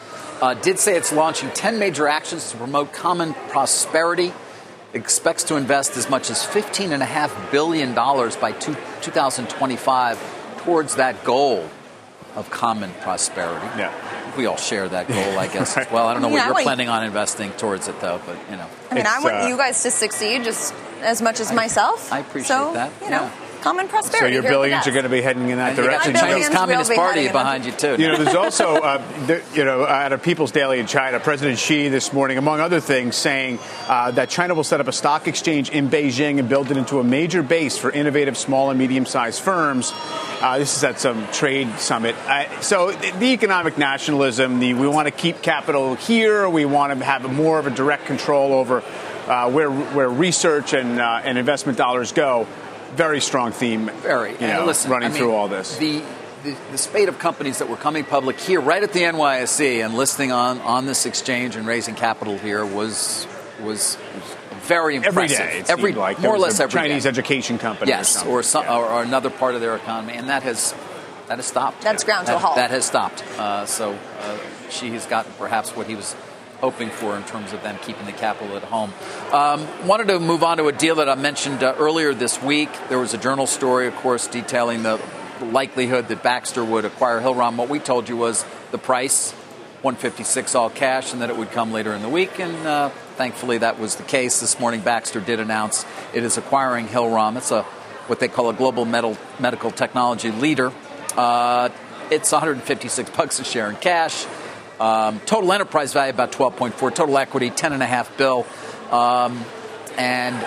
[0.41, 4.33] Uh, did say it's launching 10 major actions to promote common prosperity.
[4.95, 10.19] Expects to invest as much as $15.5 billion by two, 2025
[10.65, 11.69] towards that goal
[12.35, 13.67] of common prosperity.
[13.79, 13.93] Yeah.
[14.39, 15.87] We all share that goal, I guess, Right.
[15.87, 16.09] as well.
[16.09, 18.39] I don't know Yeah, I what you're want- planning on investing towards it, though, but,
[18.51, 18.67] you know.
[18.91, 20.73] I mean, I want uh, you guys to succeed just
[21.05, 22.13] as much as myself.
[22.13, 23.33] I appreciate so, that, You know, yeah.
[23.63, 23.93] common prosperity.
[23.93, 24.35] So prosperity.
[24.35, 26.13] your here billions are going to be heading in that And you got direction.
[26.13, 27.97] the My Chinese Communist be Party heading in behind you, too.
[27.99, 31.59] You know, there's also, uh, there, you know, out of People's Daily in China, President
[31.59, 35.29] Xi this morning, among other things, saying uh, that China will set up a stock
[35.29, 39.41] exchange in Beijing and build it into a major base for innovative small and medium-sized
[39.41, 39.93] firms.
[40.41, 42.15] Uh, this is at some trade summit.
[42.27, 46.99] Uh, so the, the economic nationalism, the we want to keep capital here, we want
[46.99, 48.83] to have more of a direct control over
[49.27, 52.47] uh, where where research and uh, and investment dollars go.
[52.95, 53.91] Very strong theme.
[54.03, 54.33] Very.
[54.33, 55.77] you know, listen, running I mean, through all this.
[55.79, 56.01] The,
[56.45, 59.95] the, the spate of companies that were coming public here, right at the NYSE, and
[59.95, 63.27] listing on, on this exchange and raising capital here was
[63.63, 63.97] was
[64.63, 65.39] very Every impressive.
[65.39, 67.09] day, it every like more there or less a every Chinese day.
[67.09, 67.91] education company.
[67.91, 68.33] Yes, something.
[68.33, 68.77] or, some, Yeah.
[68.77, 70.73] or, or another part of their economy, and that has
[71.27, 71.81] that has stopped.
[71.83, 72.57] That's ground to that, a halt.
[72.57, 73.25] That has stopped.
[73.39, 74.39] Uh, so uh,
[74.71, 76.15] Xi has gotten perhaps what he was
[76.61, 78.93] hoping for in terms of them keeping the capital at home.
[79.33, 82.71] Um, wanted to move on to a deal that I mentioned uh, earlier this week.
[82.89, 85.01] There was a journal story, of course, detailing the
[85.43, 87.57] likelihood that Baxter would acquire Hillrom.
[87.57, 89.33] What we told you was the price.
[89.83, 92.41] 156 all cash, and that it would come later in the week.
[92.41, 94.41] And uh, thankfully, that was the case.
[94.41, 97.37] This morning, Baxter did announce it is acquiring Hillrom.
[97.37, 97.67] It's a
[98.07, 100.73] what they call a global metal, medical technology leader.
[101.17, 101.69] Uh,
[102.11, 104.27] it's 156 bucks a share in cash.
[104.81, 106.95] Um, total enterprise value about 12.4.
[106.95, 108.47] Total equity 10.5 bill.
[108.91, 109.45] Um,
[109.97, 110.45] and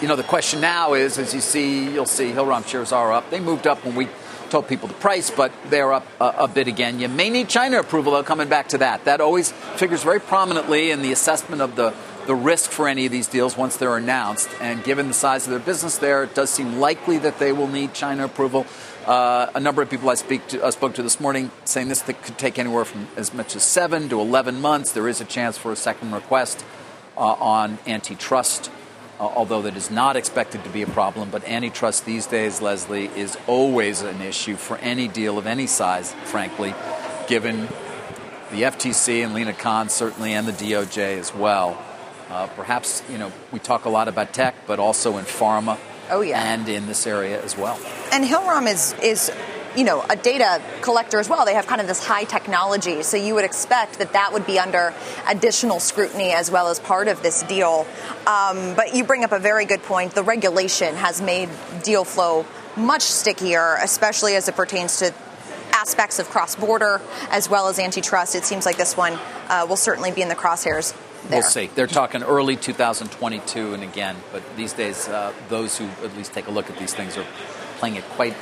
[0.00, 3.30] you know the question now is, as you see, you'll see Hillrom shares are up.
[3.30, 4.08] They moved up when we
[4.50, 7.00] told people the price, but they're up a, a bit again.
[7.00, 8.22] You may need China approval, though.
[8.22, 11.94] Coming back to that, that always figures very prominently in the assessment of the
[12.26, 14.48] the risk for any of these deals once they're announced.
[14.60, 17.68] And given the size of their business there, it does seem likely that they will
[17.68, 18.66] need China approval.
[19.06, 22.02] Uh, a number of people I speak to, uh, spoke to this morning saying this
[22.02, 24.90] could take anywhere from as much as seven to 11 months.
[24.90, 26.64] There is a chance for a second request
[27.16, 28.68] uh, on antitrust,
[29.20, 31.30] uh, although that is not expected to be a problem.
[31.30, 36.12] But antitrust these days, Leslie, is always an issue for any deal of any size,
[36.24, 36.74] frankly,
[37.28, 37.68] given
[38.50, 41.80] the FTC and Lina Khan certainly, and the DOJ as well.
[42.28, 45.78] Uh, perhaps, you know, we talk a lot about tech, but also in pharma.
[46.10, 46.52] Oh, yeah.
[46.52, 47.78] And in this area as well.
[48.12, 49.30] And Hillrom is is
[49.76, 51.44] you know a data collector as well.
[51.44, 54.58] They have kind of this high technology, so you would expect that that would be
[54.58, 54.94] under
[55.28, 57.86] additional scrutiny as well as part of this deal.
[58.26, 60.14] Um, but you bring up a very good point.
[60.14, 61.50] The regulation has made
[61.82, 65.12] deal flow much stickier, especially as it pertains to
[65.72, 68.34] aspects of cross border as well as antitrust.
[68.34, 70.94] It seems like this one uh, will certainly be in the crosshairs.
[71.24, 71.40] There.
[71.40, 71.66] We'll see.
[71.74, 76.46] They're talking early 2022, and again, but these days, uh, those who at least take
[76.46, 77.26] a look at these things are
[77.78, 78.34] playing it quite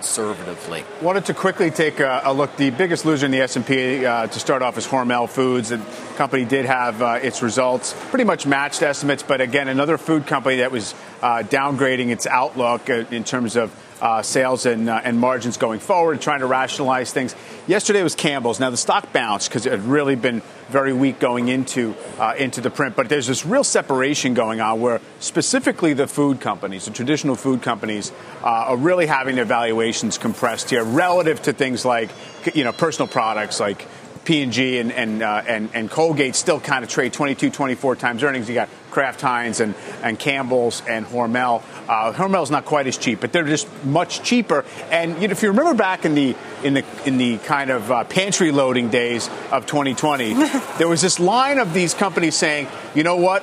[0.00, 0.84] conservatively.
[1.02, 2.56] Wanted to quickly take a, a look.
[2.56, 5.68] The biggest loser in the S&P uh, to start off is Hormel Foods.
[5.68, 5.78] The
[6.16, 10.56] company did have uh, its results pretty much matched estimates, but again, another food company
[10.56, 15.18] that was uh, downgrading its outlook uh, in terms of uh, sales and, uh, and
[15.18, 17.34] margins going forward, trying to rationalize things.
[17.66, 18.58] Yesterday was Campbell's.
[18.58, 20.40] Now the stock bounced because it had really been
[20.70, 22.96] very weak going into uh, into the print.
[22.96, 27.62] But there's this real separation going on where specifically the food companies, the traditional food
[27.62, 32.10] companies, uh, are really having their valuations compressed here relative to things like
[32.54, 33.86] you know personal products like
[34.24, 38.48] P&G and and, uh, and and Colgate still kind of trade 22, 24 times earnings.
[38.48, 41.62] You got Kraft Heinz and, and Campbell's and Hormel.
[41.88, 44.64] Uh, Hormel's not quite as cheap, but they're just much cheaper.
[44.90, 47.90] And you know, if you remember back in the in the in the kind of
[47.90, 50.34] uh, pantry loading days of 2020,
[50.78, 53.42] there was this line of these companies saying, you know what,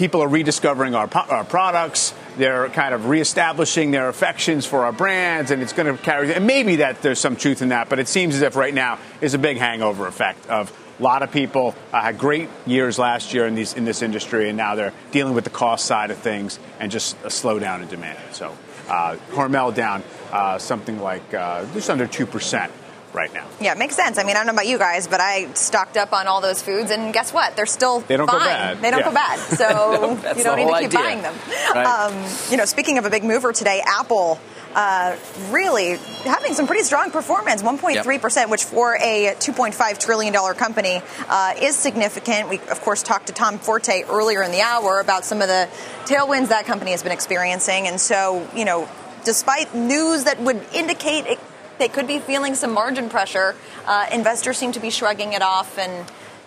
[0.00, 2.14] people are rediscovering our, our products.
[2.38, 6.32] They're kind of reestablishing their affections for our brands, and it's going to carry.
[6.32, 8.98] And maybe that there's some truth in that, but it seems as if right now
[9.20, 13.32] is a big hangover effect of a lot of people uh, had great years last
[13.32, 16.18] year in these in this industry, and now they're dealing with the cost side of
[16.18, 18.18] things and just a slowdown in demand.
[18.32, 18.56] So
[18.88, 22.70] uh, Hormel down uh, something like uh, just under two percent
[23.12, 23.46] right now.
[23.60, 24.18] Yeah, it makes sense.
[24.18, 26.62] I mean, I don't know about you guys, but I stocked up on all those
[26.62, 27.56] foods, and guess what?
[27.56, 28.46] They're still They don't go fine.
[28.46, 28.80] bad.
[28.82, 29.06] They don't Yeah.
[29.06, 29.38] go bad.
[29.56, 30.98] So That's you don't need to keep idea.
[31.00, 31.34] buying them.
[31.74, 31.86] Right.
[31.86, 32.14] Um,
[32.50, 34.38] you know, speaking of a big mover today, Apple
[34.74, 35.16] uh,
[35.50, 38.48] really having some pretty strong performance 1.3%, yep.
[38.48, 42.48] which for a $2.5 trillion company uh, is significant.
[42.48, 45.68] We, of course, talked to Tom Forte earlier in the hour about some of the
[46.04, 47.86] tailwinds that company has been experiencing.
[47.86, 48.88] And so, you know,
[49.24, 51.38] despite news that would indicate it,
[51.78, 53.56] they could be feeling some margin pressure,
[53.86, 56.06] uh, investors seem to be shrugging it off and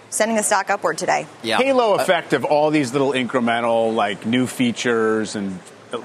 [0.09, 1.25] sending the stock upward today.
[1.41, 1.57] Yeah.
[1.57, 5.59] Halo effect of all these little incremental, like new features and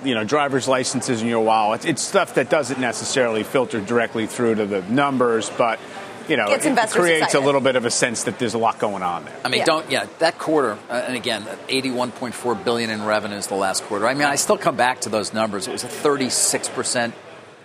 [0.04, 1.84] you know driver's licenses in your wallet.
[1.84, 5.80] It's stuff that doesn't necessarily filter directly through to the numbers, but
[6.28, 7.42] you know, it, it creates excited.
[7.42, 9.36] a little bit of a sense that there's a lot going on there.
[9.44, 9.64] I mean, yeah.
[9.64, 14.06] don't yeah, that quarter, uh, and again, 81.4 billion in revenues the last quarter.
[14.06, 15.66] I mean, I still come back to those numbers.
[15.68, 17.14] It was a 36 percent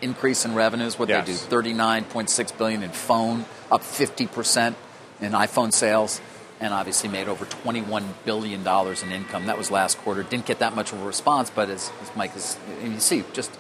[0.01, 0.97] increase in revenues.
[0.97, 1.27] What yes.
[1.27, 4.77] they do, 39.6 billion in phone, up 50 percent
[5.19, 6.21] in iPhone sales
[6.63, 9.47] and obviously made over $21 billion in income.
[9.47, 10.23] That was last quarter.
[10.23, 13.51] Didn't get that much of a response, but as, as Mike is, you see, just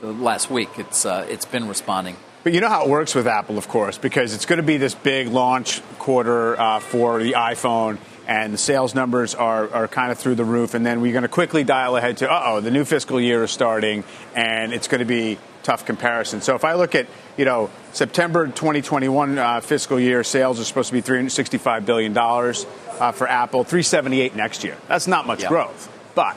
[0.00, 2.16] last week, it's, uh, it's been responding.
[2.44, 4.76] But you know how it works with Apple, of course, because it's going to be
[4.76, 7.98] this big launch quarter uh, for the iPhone,
[8.28, 10.74] and the sales numbers are, are kind of through the roof.
[10.74, 13.42] And then we're going to quickly dial ahead to, uh oh, the new fiscal year
[13.42, 14.04] is starting,
[14.36, 16.40] and it's going to be tough comparison.
[16.40, 17.06] So if I look at,
[17.36, 23.12] you know, September 2021 uh, fiscal year, sales are supposed to be $365 billion uh,
[23.12, 24.76] for Apple, 378 next year.
[24.88, 25.48] That's not much yep.
[25.48, 25.90] growth.
[26.14, 26.36] But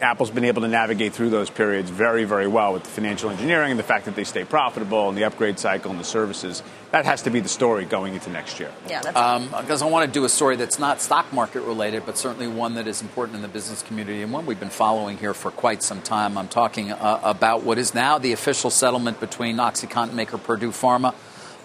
[0.00, 3.70] Apple's been able to navigate through those periods very, very well with the financial engineering
[3.70, 6.64] and the fact that they stay profitable and the upgrade cycle and the services.
[6.90, 8.72] That has to be the story going into next year.
[8.88, 12.04] Yeah, that's um, because I want to do a story that's not stock market related,
[12.06, 15.16] but certainly one that is important in the business community and one we've been following
[15.16, 16.36] here for quite some time.
[16.36, 21.14] I'm talking uh, about what is now the official settlement between OxyContin maker Purdue Pharma.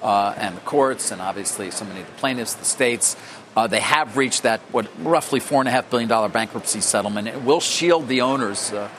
[0.02, 3.16] Uh, and the courts, and obviously so many of the plaintiffs, the states,
[3.56, 7.28] uh, they have reached that what roughly four and a half billion dollar bankruptcy settlement.
[7.28, 8.72] It will shield the owners.
[8.72, 8.90] Uh,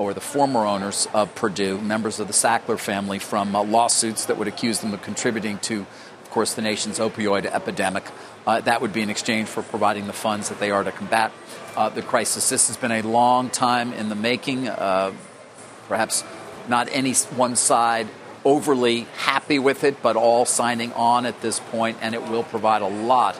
[0.00, 4.38] or the former owners of Purdue, members of the Sackler family, from uh, lawsuits that
[4.38, 5.80] would accuse them of contributing to,
[6.22, 8.04] of course, the nation's opioid epidemic.
[8.46, 11.30] Uh, that would be in exchange for providing the funds that they are to combat
[11.76, 12.48] uh, the crisis.
[12.48, 14.68] This has been a long time in the making.
[14.68, 15.12] Uh,
[15.86, 16.24] perhaps
[16.66, 18.08] not any one side
[18.42, 22.80] overly happy with it, but all signing on at this point, and it will provide
[22.80, 23.38] a lot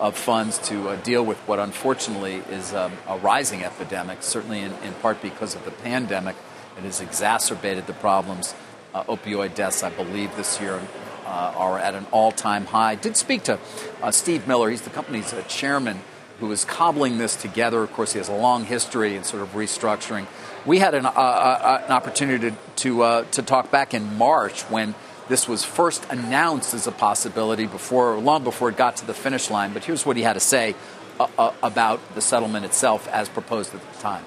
[0.00, 4.72] of funds to uh, deal with what unfortunately is um, a rising epidemic, certainly in,
[4.84, 6.36] in, part because of the pandemic.
[6.76, 8.54] It has exacerbated the problems.
[8.94, 10.80] Uh, opioid deaths, I believe, this year
[11.24, 12.94] uh, are at an all time high.
[12.94, 13.58] Did speak to
[14.02, 16.00] uh, Steve Miller, he's the company's uh, chairman
[16.40, 17.82] who is cobbling this together.
[17.82, 20.26] Of course, he has a long history in sort of restructuring.
[20.66, 24.94] We had an, uh, an opportunity to, to, to talk back in March when
[25.32, 29.48] this was first announced as a possibility before, long before it got to the finish
[29.48, 29.72] line.
[29.72, 30.74] But here's what he had to say
[31.18, 34.26] uh, uh, about the settlement itself as proposed at the time.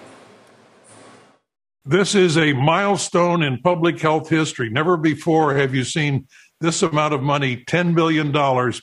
[1.85, 4.71] This is a milestone in public health history.
[4.71, 6.25] Never before have you seen
[6.59, 8.31] this amount of money, $10 billion,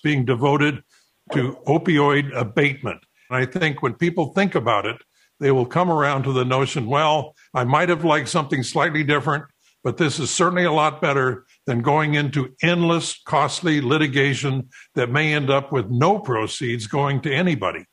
[0.04, 0.84] being devoted
[1.32, 3.00] to opioid abatement.
[3.30, 5.02] And I think when people think about it,
[5.40, 9.46] they will come around to the notion well, I might have liked something slightly different,
[9.82, 15.34] but this is certainly a lot better than going into endless, costly litigation that may
[15.34, 17.84] end up with no proceeds going to anybody.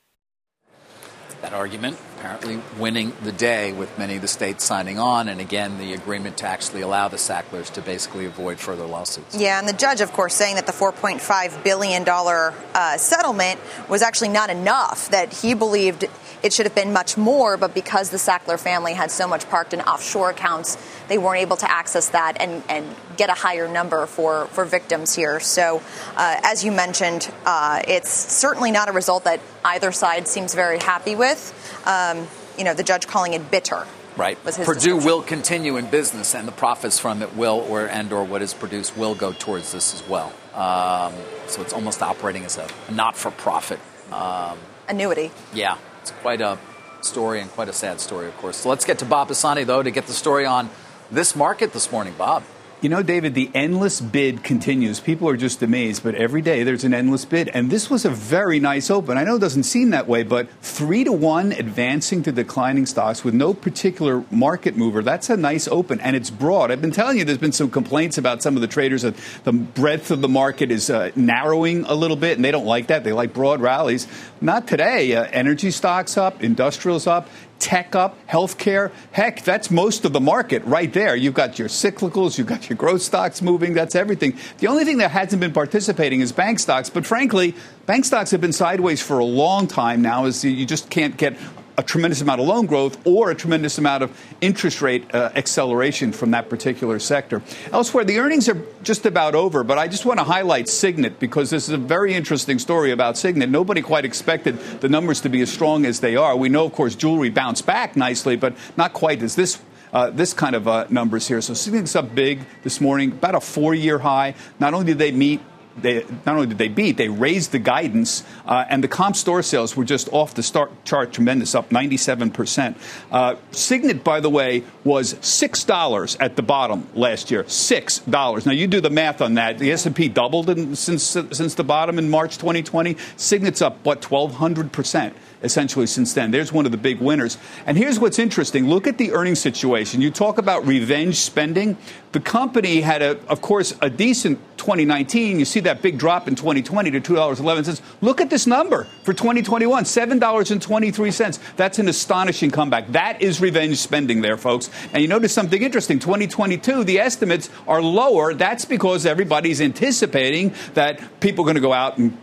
[1.41, 5.77] That argument apparently winning the day with many of the states signing on, and again,
[5.77, 9.39] the agreement to actually allow the Sacklers to basically avoid further lawsuits.
[9.39, 14.29] Yeah, and the judge, of course, saying that the $4.5 billion uh, settlement was actually
[14.29, 16.05] not enough, that he believed
[16.41, 19.73] it should have been much more, but because the Sackler family had so much parked
[19.73, 24.05] in offshore accounts, they weren't able to access that and, and get a higher number
[24.05, 25.39] for, for victims here.
[25.39, 25.81] So,
[26.15, 30.79] uh, as you mentioned, uh, it's certainly not a result that either side seems very
[30.79, 31.53] happy with.
[31.85, 32.27] Um,
[32.57, 33.85] you know, the judge calling it bitter.
[34.17, 34.37] Right.
[34.43, 38.41] Purdue will continue in business, and the profits from it will, or and or what
[38.41, 40.33] is produced, will go towards this as well.
[40.53, 41.13] Um,
[41.47, 43.79] so it's almost operating as a not-for-profit
[44.11, 44.57] um,
[44.89, 45.31] annuity.
[45.53, 46.57] Yeah, it's quite a
[47.01, 48.57] story and quite a sad story, of course.
[48.57, 50.69] So let's get to Bob Pisani, though, to get the story on
[51.09, 52.13] this market this morning.
[52.17, 52.43] Bob.
[52.81, 55.01] You know, David, the endless bid continues.
[55.01, 57.49] People are just amazed, but every day there's an endless bid.
[57.49, 59.17] And this was a very nice open.
[59.17, 63.21] I know it doesn't seem that way, but three to one advancing to declining stocks
[63.21, 65.01] with no particular market mover.
[65.01, 66.71] That's a nice open, and it's broad.
[66.71, 69.51] I've been telling you there's been some complaints about some of the traders that the
[69.51, 73.03] breadth of the market is uh, narrowing a little bit, and they don't like that.
[73.03, 74.07] They like broad rallies.
[74.39, 75.17] Not today.
[75.17, 77.27] Uh, energy stocks up, industrials up,
[77.59, 78.91] tech up, healthcare.
[79.11, 81.15] Heck, that's most of the market right there.
[81.15, 84.37] You've got your cyclicals, you've got your growth stocks moving, that's everything.
[84.59, 87.55] The only thing that hasn't been participating is bank stocks, but frankly,
[87.85, 91.37] bank stocks have been sideways for a long time now as you just can't get
[91.79, 94.11] a tremendous amount of loan growth or a tremendous amount of
[94.41, 97.41] interest rate uh, acceleration from that particular sector.
[97.71, 101.49] Elsewhere, the earnings are just about over, but I just want to highlight Signet because
[101.49, 103.49] this is a very interesting story about Signet.
[103.49, 106.35] Nobody quite expected the numbers to be as strong as they are.
[106.35, 109.57] We know, of course, jewelry bounced back nicely, but not quite as this
[109.93, 111.41] uh, this kind of uh, numbers here.
[111.41, 114.35] So Signet's up big this morning, about a four-year high.
[114.59, 115.41] Not only did they meet
[115.77, 119.41] they, not only did they beat, they raised the guidance, uh, and the comp store
[119.43, 122.75] sales were just off the start chart tremendous, up 97%.
[123.11, 127.43] Uh, Signet, by the way, was $6 at the bottom last year.
[127.43, 128.45] $6.
[128.45, 129.59] Now, you do the math on that.
[129.59, 132.97] The S&P doubled in, since, since the bottom in March 2020.
[133.17, 135.13] Signet's up, what, 1,200%?
[135.41, 136.31] Essentially since then.
[136.31, 137.37] There's one of the big winners.
[137.65, 140.01] And here's what's interesting look at the earnings situation.
[140.01, 141.77] You talk about revenge spending.
[142.11, 145.39] The company had, a, of course, a decent 2019.
[145.39, 147.81] You see that big drop in 2020 to $2.11.
[148.01, 151.55] Look at this number for 2021 $7.23.
[151.55, 152.91] That's an astonishing comeback.
[152.91, 154.69] That is revenge spending there, folks.
[154.93, 158.33] And you notice something interesting 2022, the estimates are lower.
[158.33, 162.17] That's because everybody's anticipating that people are going to go out and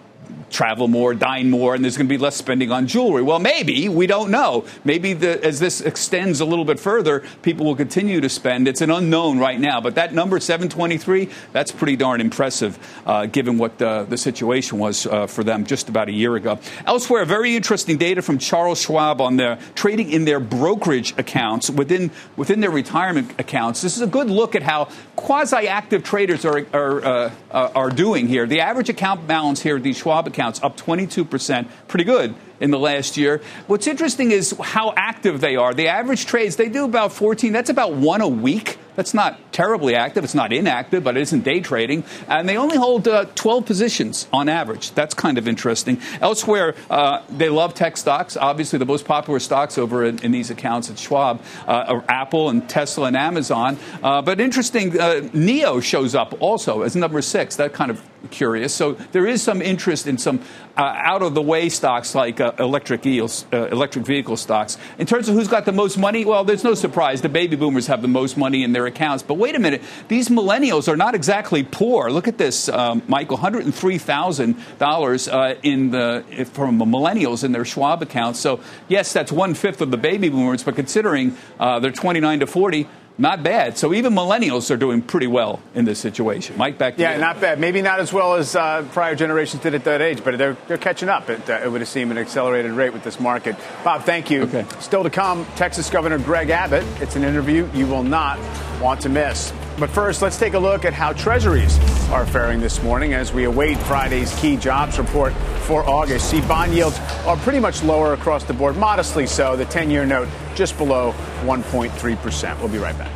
[0.51, 3.23] travel more, dine more, and there's going to be less spending on jewelry.
[3.23, 3.89] Well, maybe.
[3.89, 4.65] We don't know.
[4.85, 8.69] Maybe the, as this extends a little bit further, people will continue to spend.
[8.69, 9.81] It's an unknown right now.
[9.81, 15.07] But that number, 723, that's pretty darn impressive uh, given what the, the situation was
[15.07, 16.59] uh, for them just about a year ago.
[16.87, 22.11] Elsewhere, very interesting data from Charles Schwab on their trading in their brokerage accounts within,
[22.37, 23.83] within their retirement accounts.
[23.83, 28.29] This is a good look at how quasi active traders are, are, uh, are doing
[28.29, 28.47] here.
[28.47, 30.27] The average account balance here at these Schwab
[30.63, 33.41] up 22%, pretty good in the last year.
[33.67, 35.75] What's interesting is how active they are.
[35.75, 38.79] The average trades, they do about 14, that's about one a week.
[38.97, 40.25] That's not terribly active.
[40.25, 42.03] It's not inactive, but it isn't day trading.
[42.29, 44.93] And they only hold uh, 12 positions on average.
[44.93, 46.01] That's kind of interesting.
[46.21, 48.39] Elsewhere, uh, they love tech stocks.
[48.39, 52.49] Obviously, the most popular stocks over in, in these accounts at Schwab uh, are Apple
[52.49, 53.77] and Tesla and Amazon.
[54.03, 57.57] Uh, but interesting, uh, NIO shows up also as number six.
[57.57, 58.75] That kind of curious.
[58.75, 60.41] So there is some interest in some
[60.77, 64.79] uh, out of the way stocks like electric, eels, electric vehicle stocks.
[64.99, 67.23] In terms of who's got the most money, well, there's no surprise.
[67.23, 69.23] The baby boomers have the most money in their accounts.
[69.23, 72.11] But wait a minute, these millennials are not exactly poor.
[72.11, 78.41] Look at this, um, Michael, $103,000 uh, in the from millennials in their Schwab accounts.
[78.41, 82.47] So yes, that's one fifth of the baby boomers, but considering uh, they're 29 to
[82.47, 82.89] 40
[83.19, 83.79] not bad.
[83.79, 86.57] So even millennials are doing pretty well in this situation.
[86.57, 87.21] Mike, back to yeah, you.
[87.21, 87.59] not bad.
[87.59, 90.79] Maybe not as well as uh, prior generations did at that age, but they're, they're
[90.79, 91.31] catching up.
[91.31, 93.57] It, uh, it would seem an accelerated rate with this market.
[93.85, 94.43] Bob, thank you.
[94.43, 94.67] Okay.
[94.81, 96.85] Still to come, Texas Governor Greg Abbott.
[97.01, 98.39] It's an interview you will not
[98.81, 99.53] want to miss.
[99.79, 101.79] But first, let's take a look at how treasuries
[102.11, 105.35] are faring this morning as we await Friday's key jobs report
[105.67, 106.31] for August.
[106.31, 109.55] See, bond yields are pretty much lower across the board, modestly so.
[109.55, 112.59] The 10 year note just below 1.3%.
[112.59, 113.13] We'll be right back.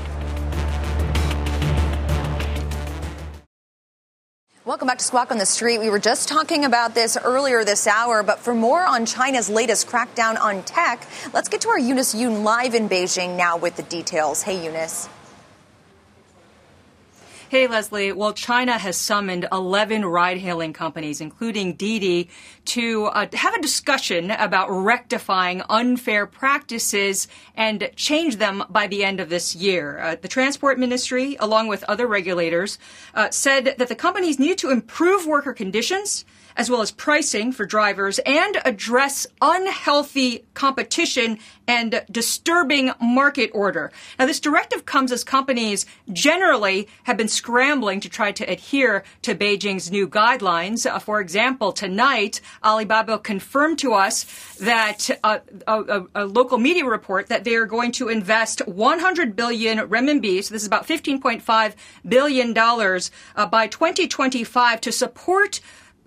[4.67, 5.79] Welcome back to Squawk on the Street.
[5.79, 9.89] We were just talking about this earlier this hour, but for more on China's latest
[9.89, 13.83] crackdown on tech, let's get to our Eunice Yoon live in Beijing now with the
[13.83, 14.43] details.
[14.43, 15.09] Hey, Eunice.
[17.51, 18.13] Hey, Leslie.
[18.13, 22.29] Well, China has summoned 11 ride hailing companies, including Didi,
[22.67, 27.27] to uh, have a discussion about rectifying unfair practices
[27.57, 29.99] and change them by the end of this year.
[29.99, 32.79] Uh, the Transport Ministry, along with other regulators,
[33.15, 36.25] uh, said that the companies need to improve worker conditions
[36.57, 43.93] as well as pricing for drivers and address unhealthy competition and disturbing market order.
[44.19, 49.35] Now, this directive comes as companies generally have been scrambling to try to adhere to
[49.35, 50.91] Beijing's new guidelines.
[50.91, 54.25] Uh, for example, tonight, Alibaba confirmed to us
[54.57, 55.39] that uh,
[55.69, 60.53] a, a, local media report that they are going to invest 100 billion renminbi, so
[60.53, 61.75] this is about 15.5
[62.09, 65.61] billion dollars, uh, by 2025 to support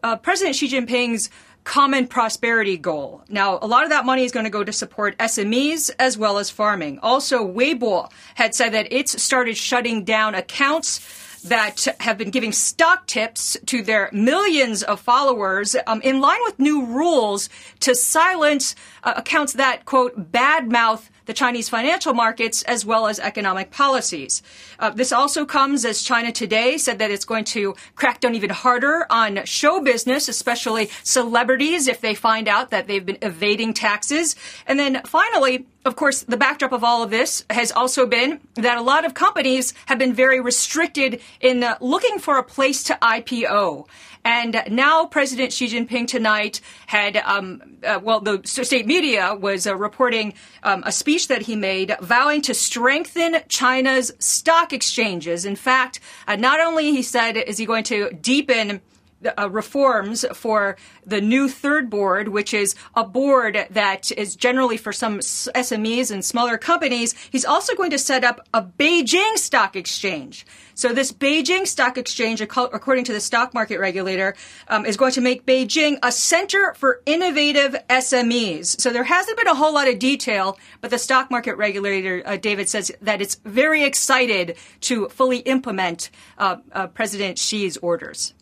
[0.04, 1.30] uh, President Xi Jinping's
[1.64, 3.24] common prosperity goal.
[3.30, 6.38] Now, a lot of that money is going to go to support SMEs as well
[6.38, 7.00] as farming.
[7.02, 11.00] Also, Weibo had said that it's started shutting down accounts
[11.44, 16.58] that have been giving stock tips to their millions of followers um, in line with
[16.58, 17.50] new rules
[17.82, 23.72] to silence uh, accounts that, quote, badmouth the Chinese financial markets as well as economic
[23.72, 24.42] policies.
[24.80, 28.50] Uh, this also comes as China today said that it's going to crack down even
[28.50, 34.36] harder on show business, especially celebrities, if they find out that they've been evading taxes.
[34.68, 38.78] And then finally, of course, the backdrop of all of this has also been that
[38.78, 42.98] a lot of companies have been very restricted in uh, looking for a place to
[43.02, 43.88] IPO.
[44.26, 49.76] And now President Xi Jinping tonight had, um, uh, well, the state media was uh,
[49.76, 55.46] reporting um, a speech that he made vowing to strengthen China's stock exchanges.
[55.46, 58.82] In fact, uh, not only he said is he going to deepen
[59.28, 64.94] uh, reforms for the new third board, which is a board that is generally for
[64.94, 67.14] some SMEs and smaller companies.
[67.32, 70.46] He's also going to set up a Beijing stock exchange.
[70.76, 74.36] So this Beijing stock exchange, according to the stock market regulator,
[74.68, 78.80] um, is going to make Beijing a center for innovative SMEs.
[78.82, 82.38] So there hasn't been a whole lot of detail, but the stock market regulator, uh,
[82.38, 88.34] David, says that it's very excited to fully implement uh, uh, President Xi's orders.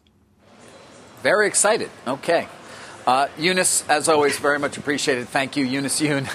[1.21, 1.89] Very excited.
[2.07, 2.47] Okay.
[3.05, 5.27] Uh, Eunice, as always, very much appreciated.
[5.27, 6.27] Thank you, Eunice Yoon,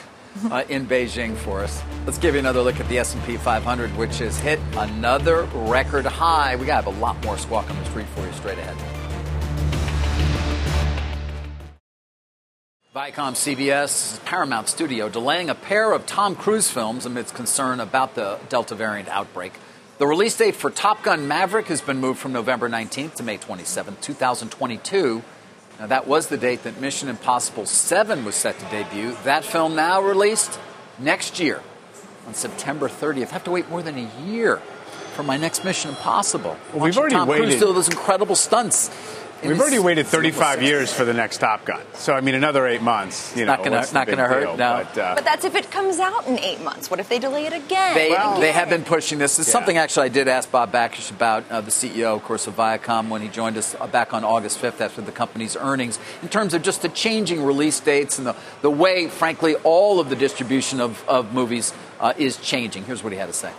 [0.51, 1.83] uh, in Beijing for us.
[2.05, 6.57] Let's give you another look at the S&P 500, which has hit another record high.
[6.57, 8.77] We got to have a lot more squawk on the street for you straight ahead.
[12.95, 18.39] Viacom CBS Paramount Studio delaying a pair of Tom Cruise films amidst concern about the
[18.49, 19.53] Delta variant outbreak.
[19.99, 23.39] The release date for Top Gun Maverick has been moved from November 19th to May
[23.39, 25.23] 27th, 2022.
[25.81, 29.17] Now, that was the date that Mission Impossible 7 was set to debut.
[29.25, 30.61] That film now released
[30.99, 31.63] next year
[32.27, 33.29] on September 30th.
[33.29, 34.57] I have to wait more than a year
[35.15, 36.59] for my next Mission Impossible.
[36.75, 37.47] Well, we've already Tom waited.
[37.47, 38.91] Cruise do those incredible stunts.
[39.49, 41.81] We've already waited 35 years for the next Top Gun.
[41.95, 43.37] So, I mean, another eight months.
[43.37, 44.41] You know, not going to not going to hurt.
[44.45, 44.87] Deal, no.
[44.95, 46.91] But, uh, But that's if it comes out in eight months.
[46.91, 47.95] What if they delay it again?
[47.95, 48.41] They, Again?
[48.41, 49.39] they have been pushing this.
[49.39, 49.53] It's Yeah.
[49.53, 53.09] something actually I did ask Bob Bakish about, uh, the CEO, of course, of Viacom,
[53.09, 56.55] when he joined us uh, back on August 5th after the company's earnings, in terms
[56.55, 60.81] of just the changing release dates and the, the way, frankly, all of the distribution
[60.81, 62.85] of, of movies uh, is changing.
[62.85, 63.53] Here's what he had to say.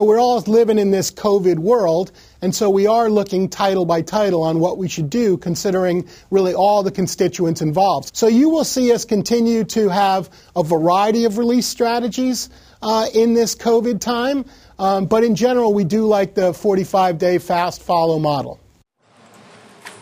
[0.00, 2.10] We're all living in this COVID world,
[2.42, 6.52] and so we are looking title by title on what we should do, considering really
[6.52, 8.16] all the constituents involved.
[8.16, 12.50] So you will see us continue to have a variety of release strategies
[12.82, 14.46] uh, in this COVID time,
[14.80, 18.58] um, but in general, we do like the 45 day fast follow model.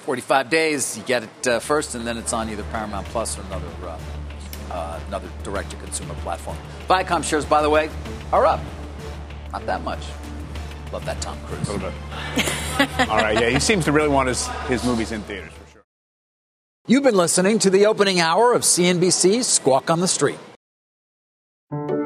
[0.07, 3.43] 45 days, you get it uh, first, and then it's on either Paramount Plus or
[3.43, 3.99] another, uh,
[4.70, 6.57] uh, another direct to consumer platform.
[6.88, 7.90] Viacom shares, by the way,
[8.32, 8.61] are up.
[9.53, 10.00] Not that much.
[10.92, 11.68] Love that Tom Cruise.
[13.09, 15.82] All right, yeah, he seems to really want his, his movies in theaters for sure.
[16.86, 20.38] You've been listening to the opening hour of CNBC's Squawk on the Street.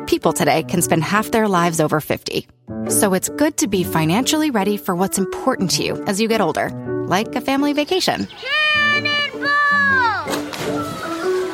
[0.07, 2.47] People today can spend half their lives over 50.
[2.88, 6.40] So it's good to be financially ready for what's important to you as you get
[6.40, 6.70] older,
[7.09, 8.28] like a family vacation.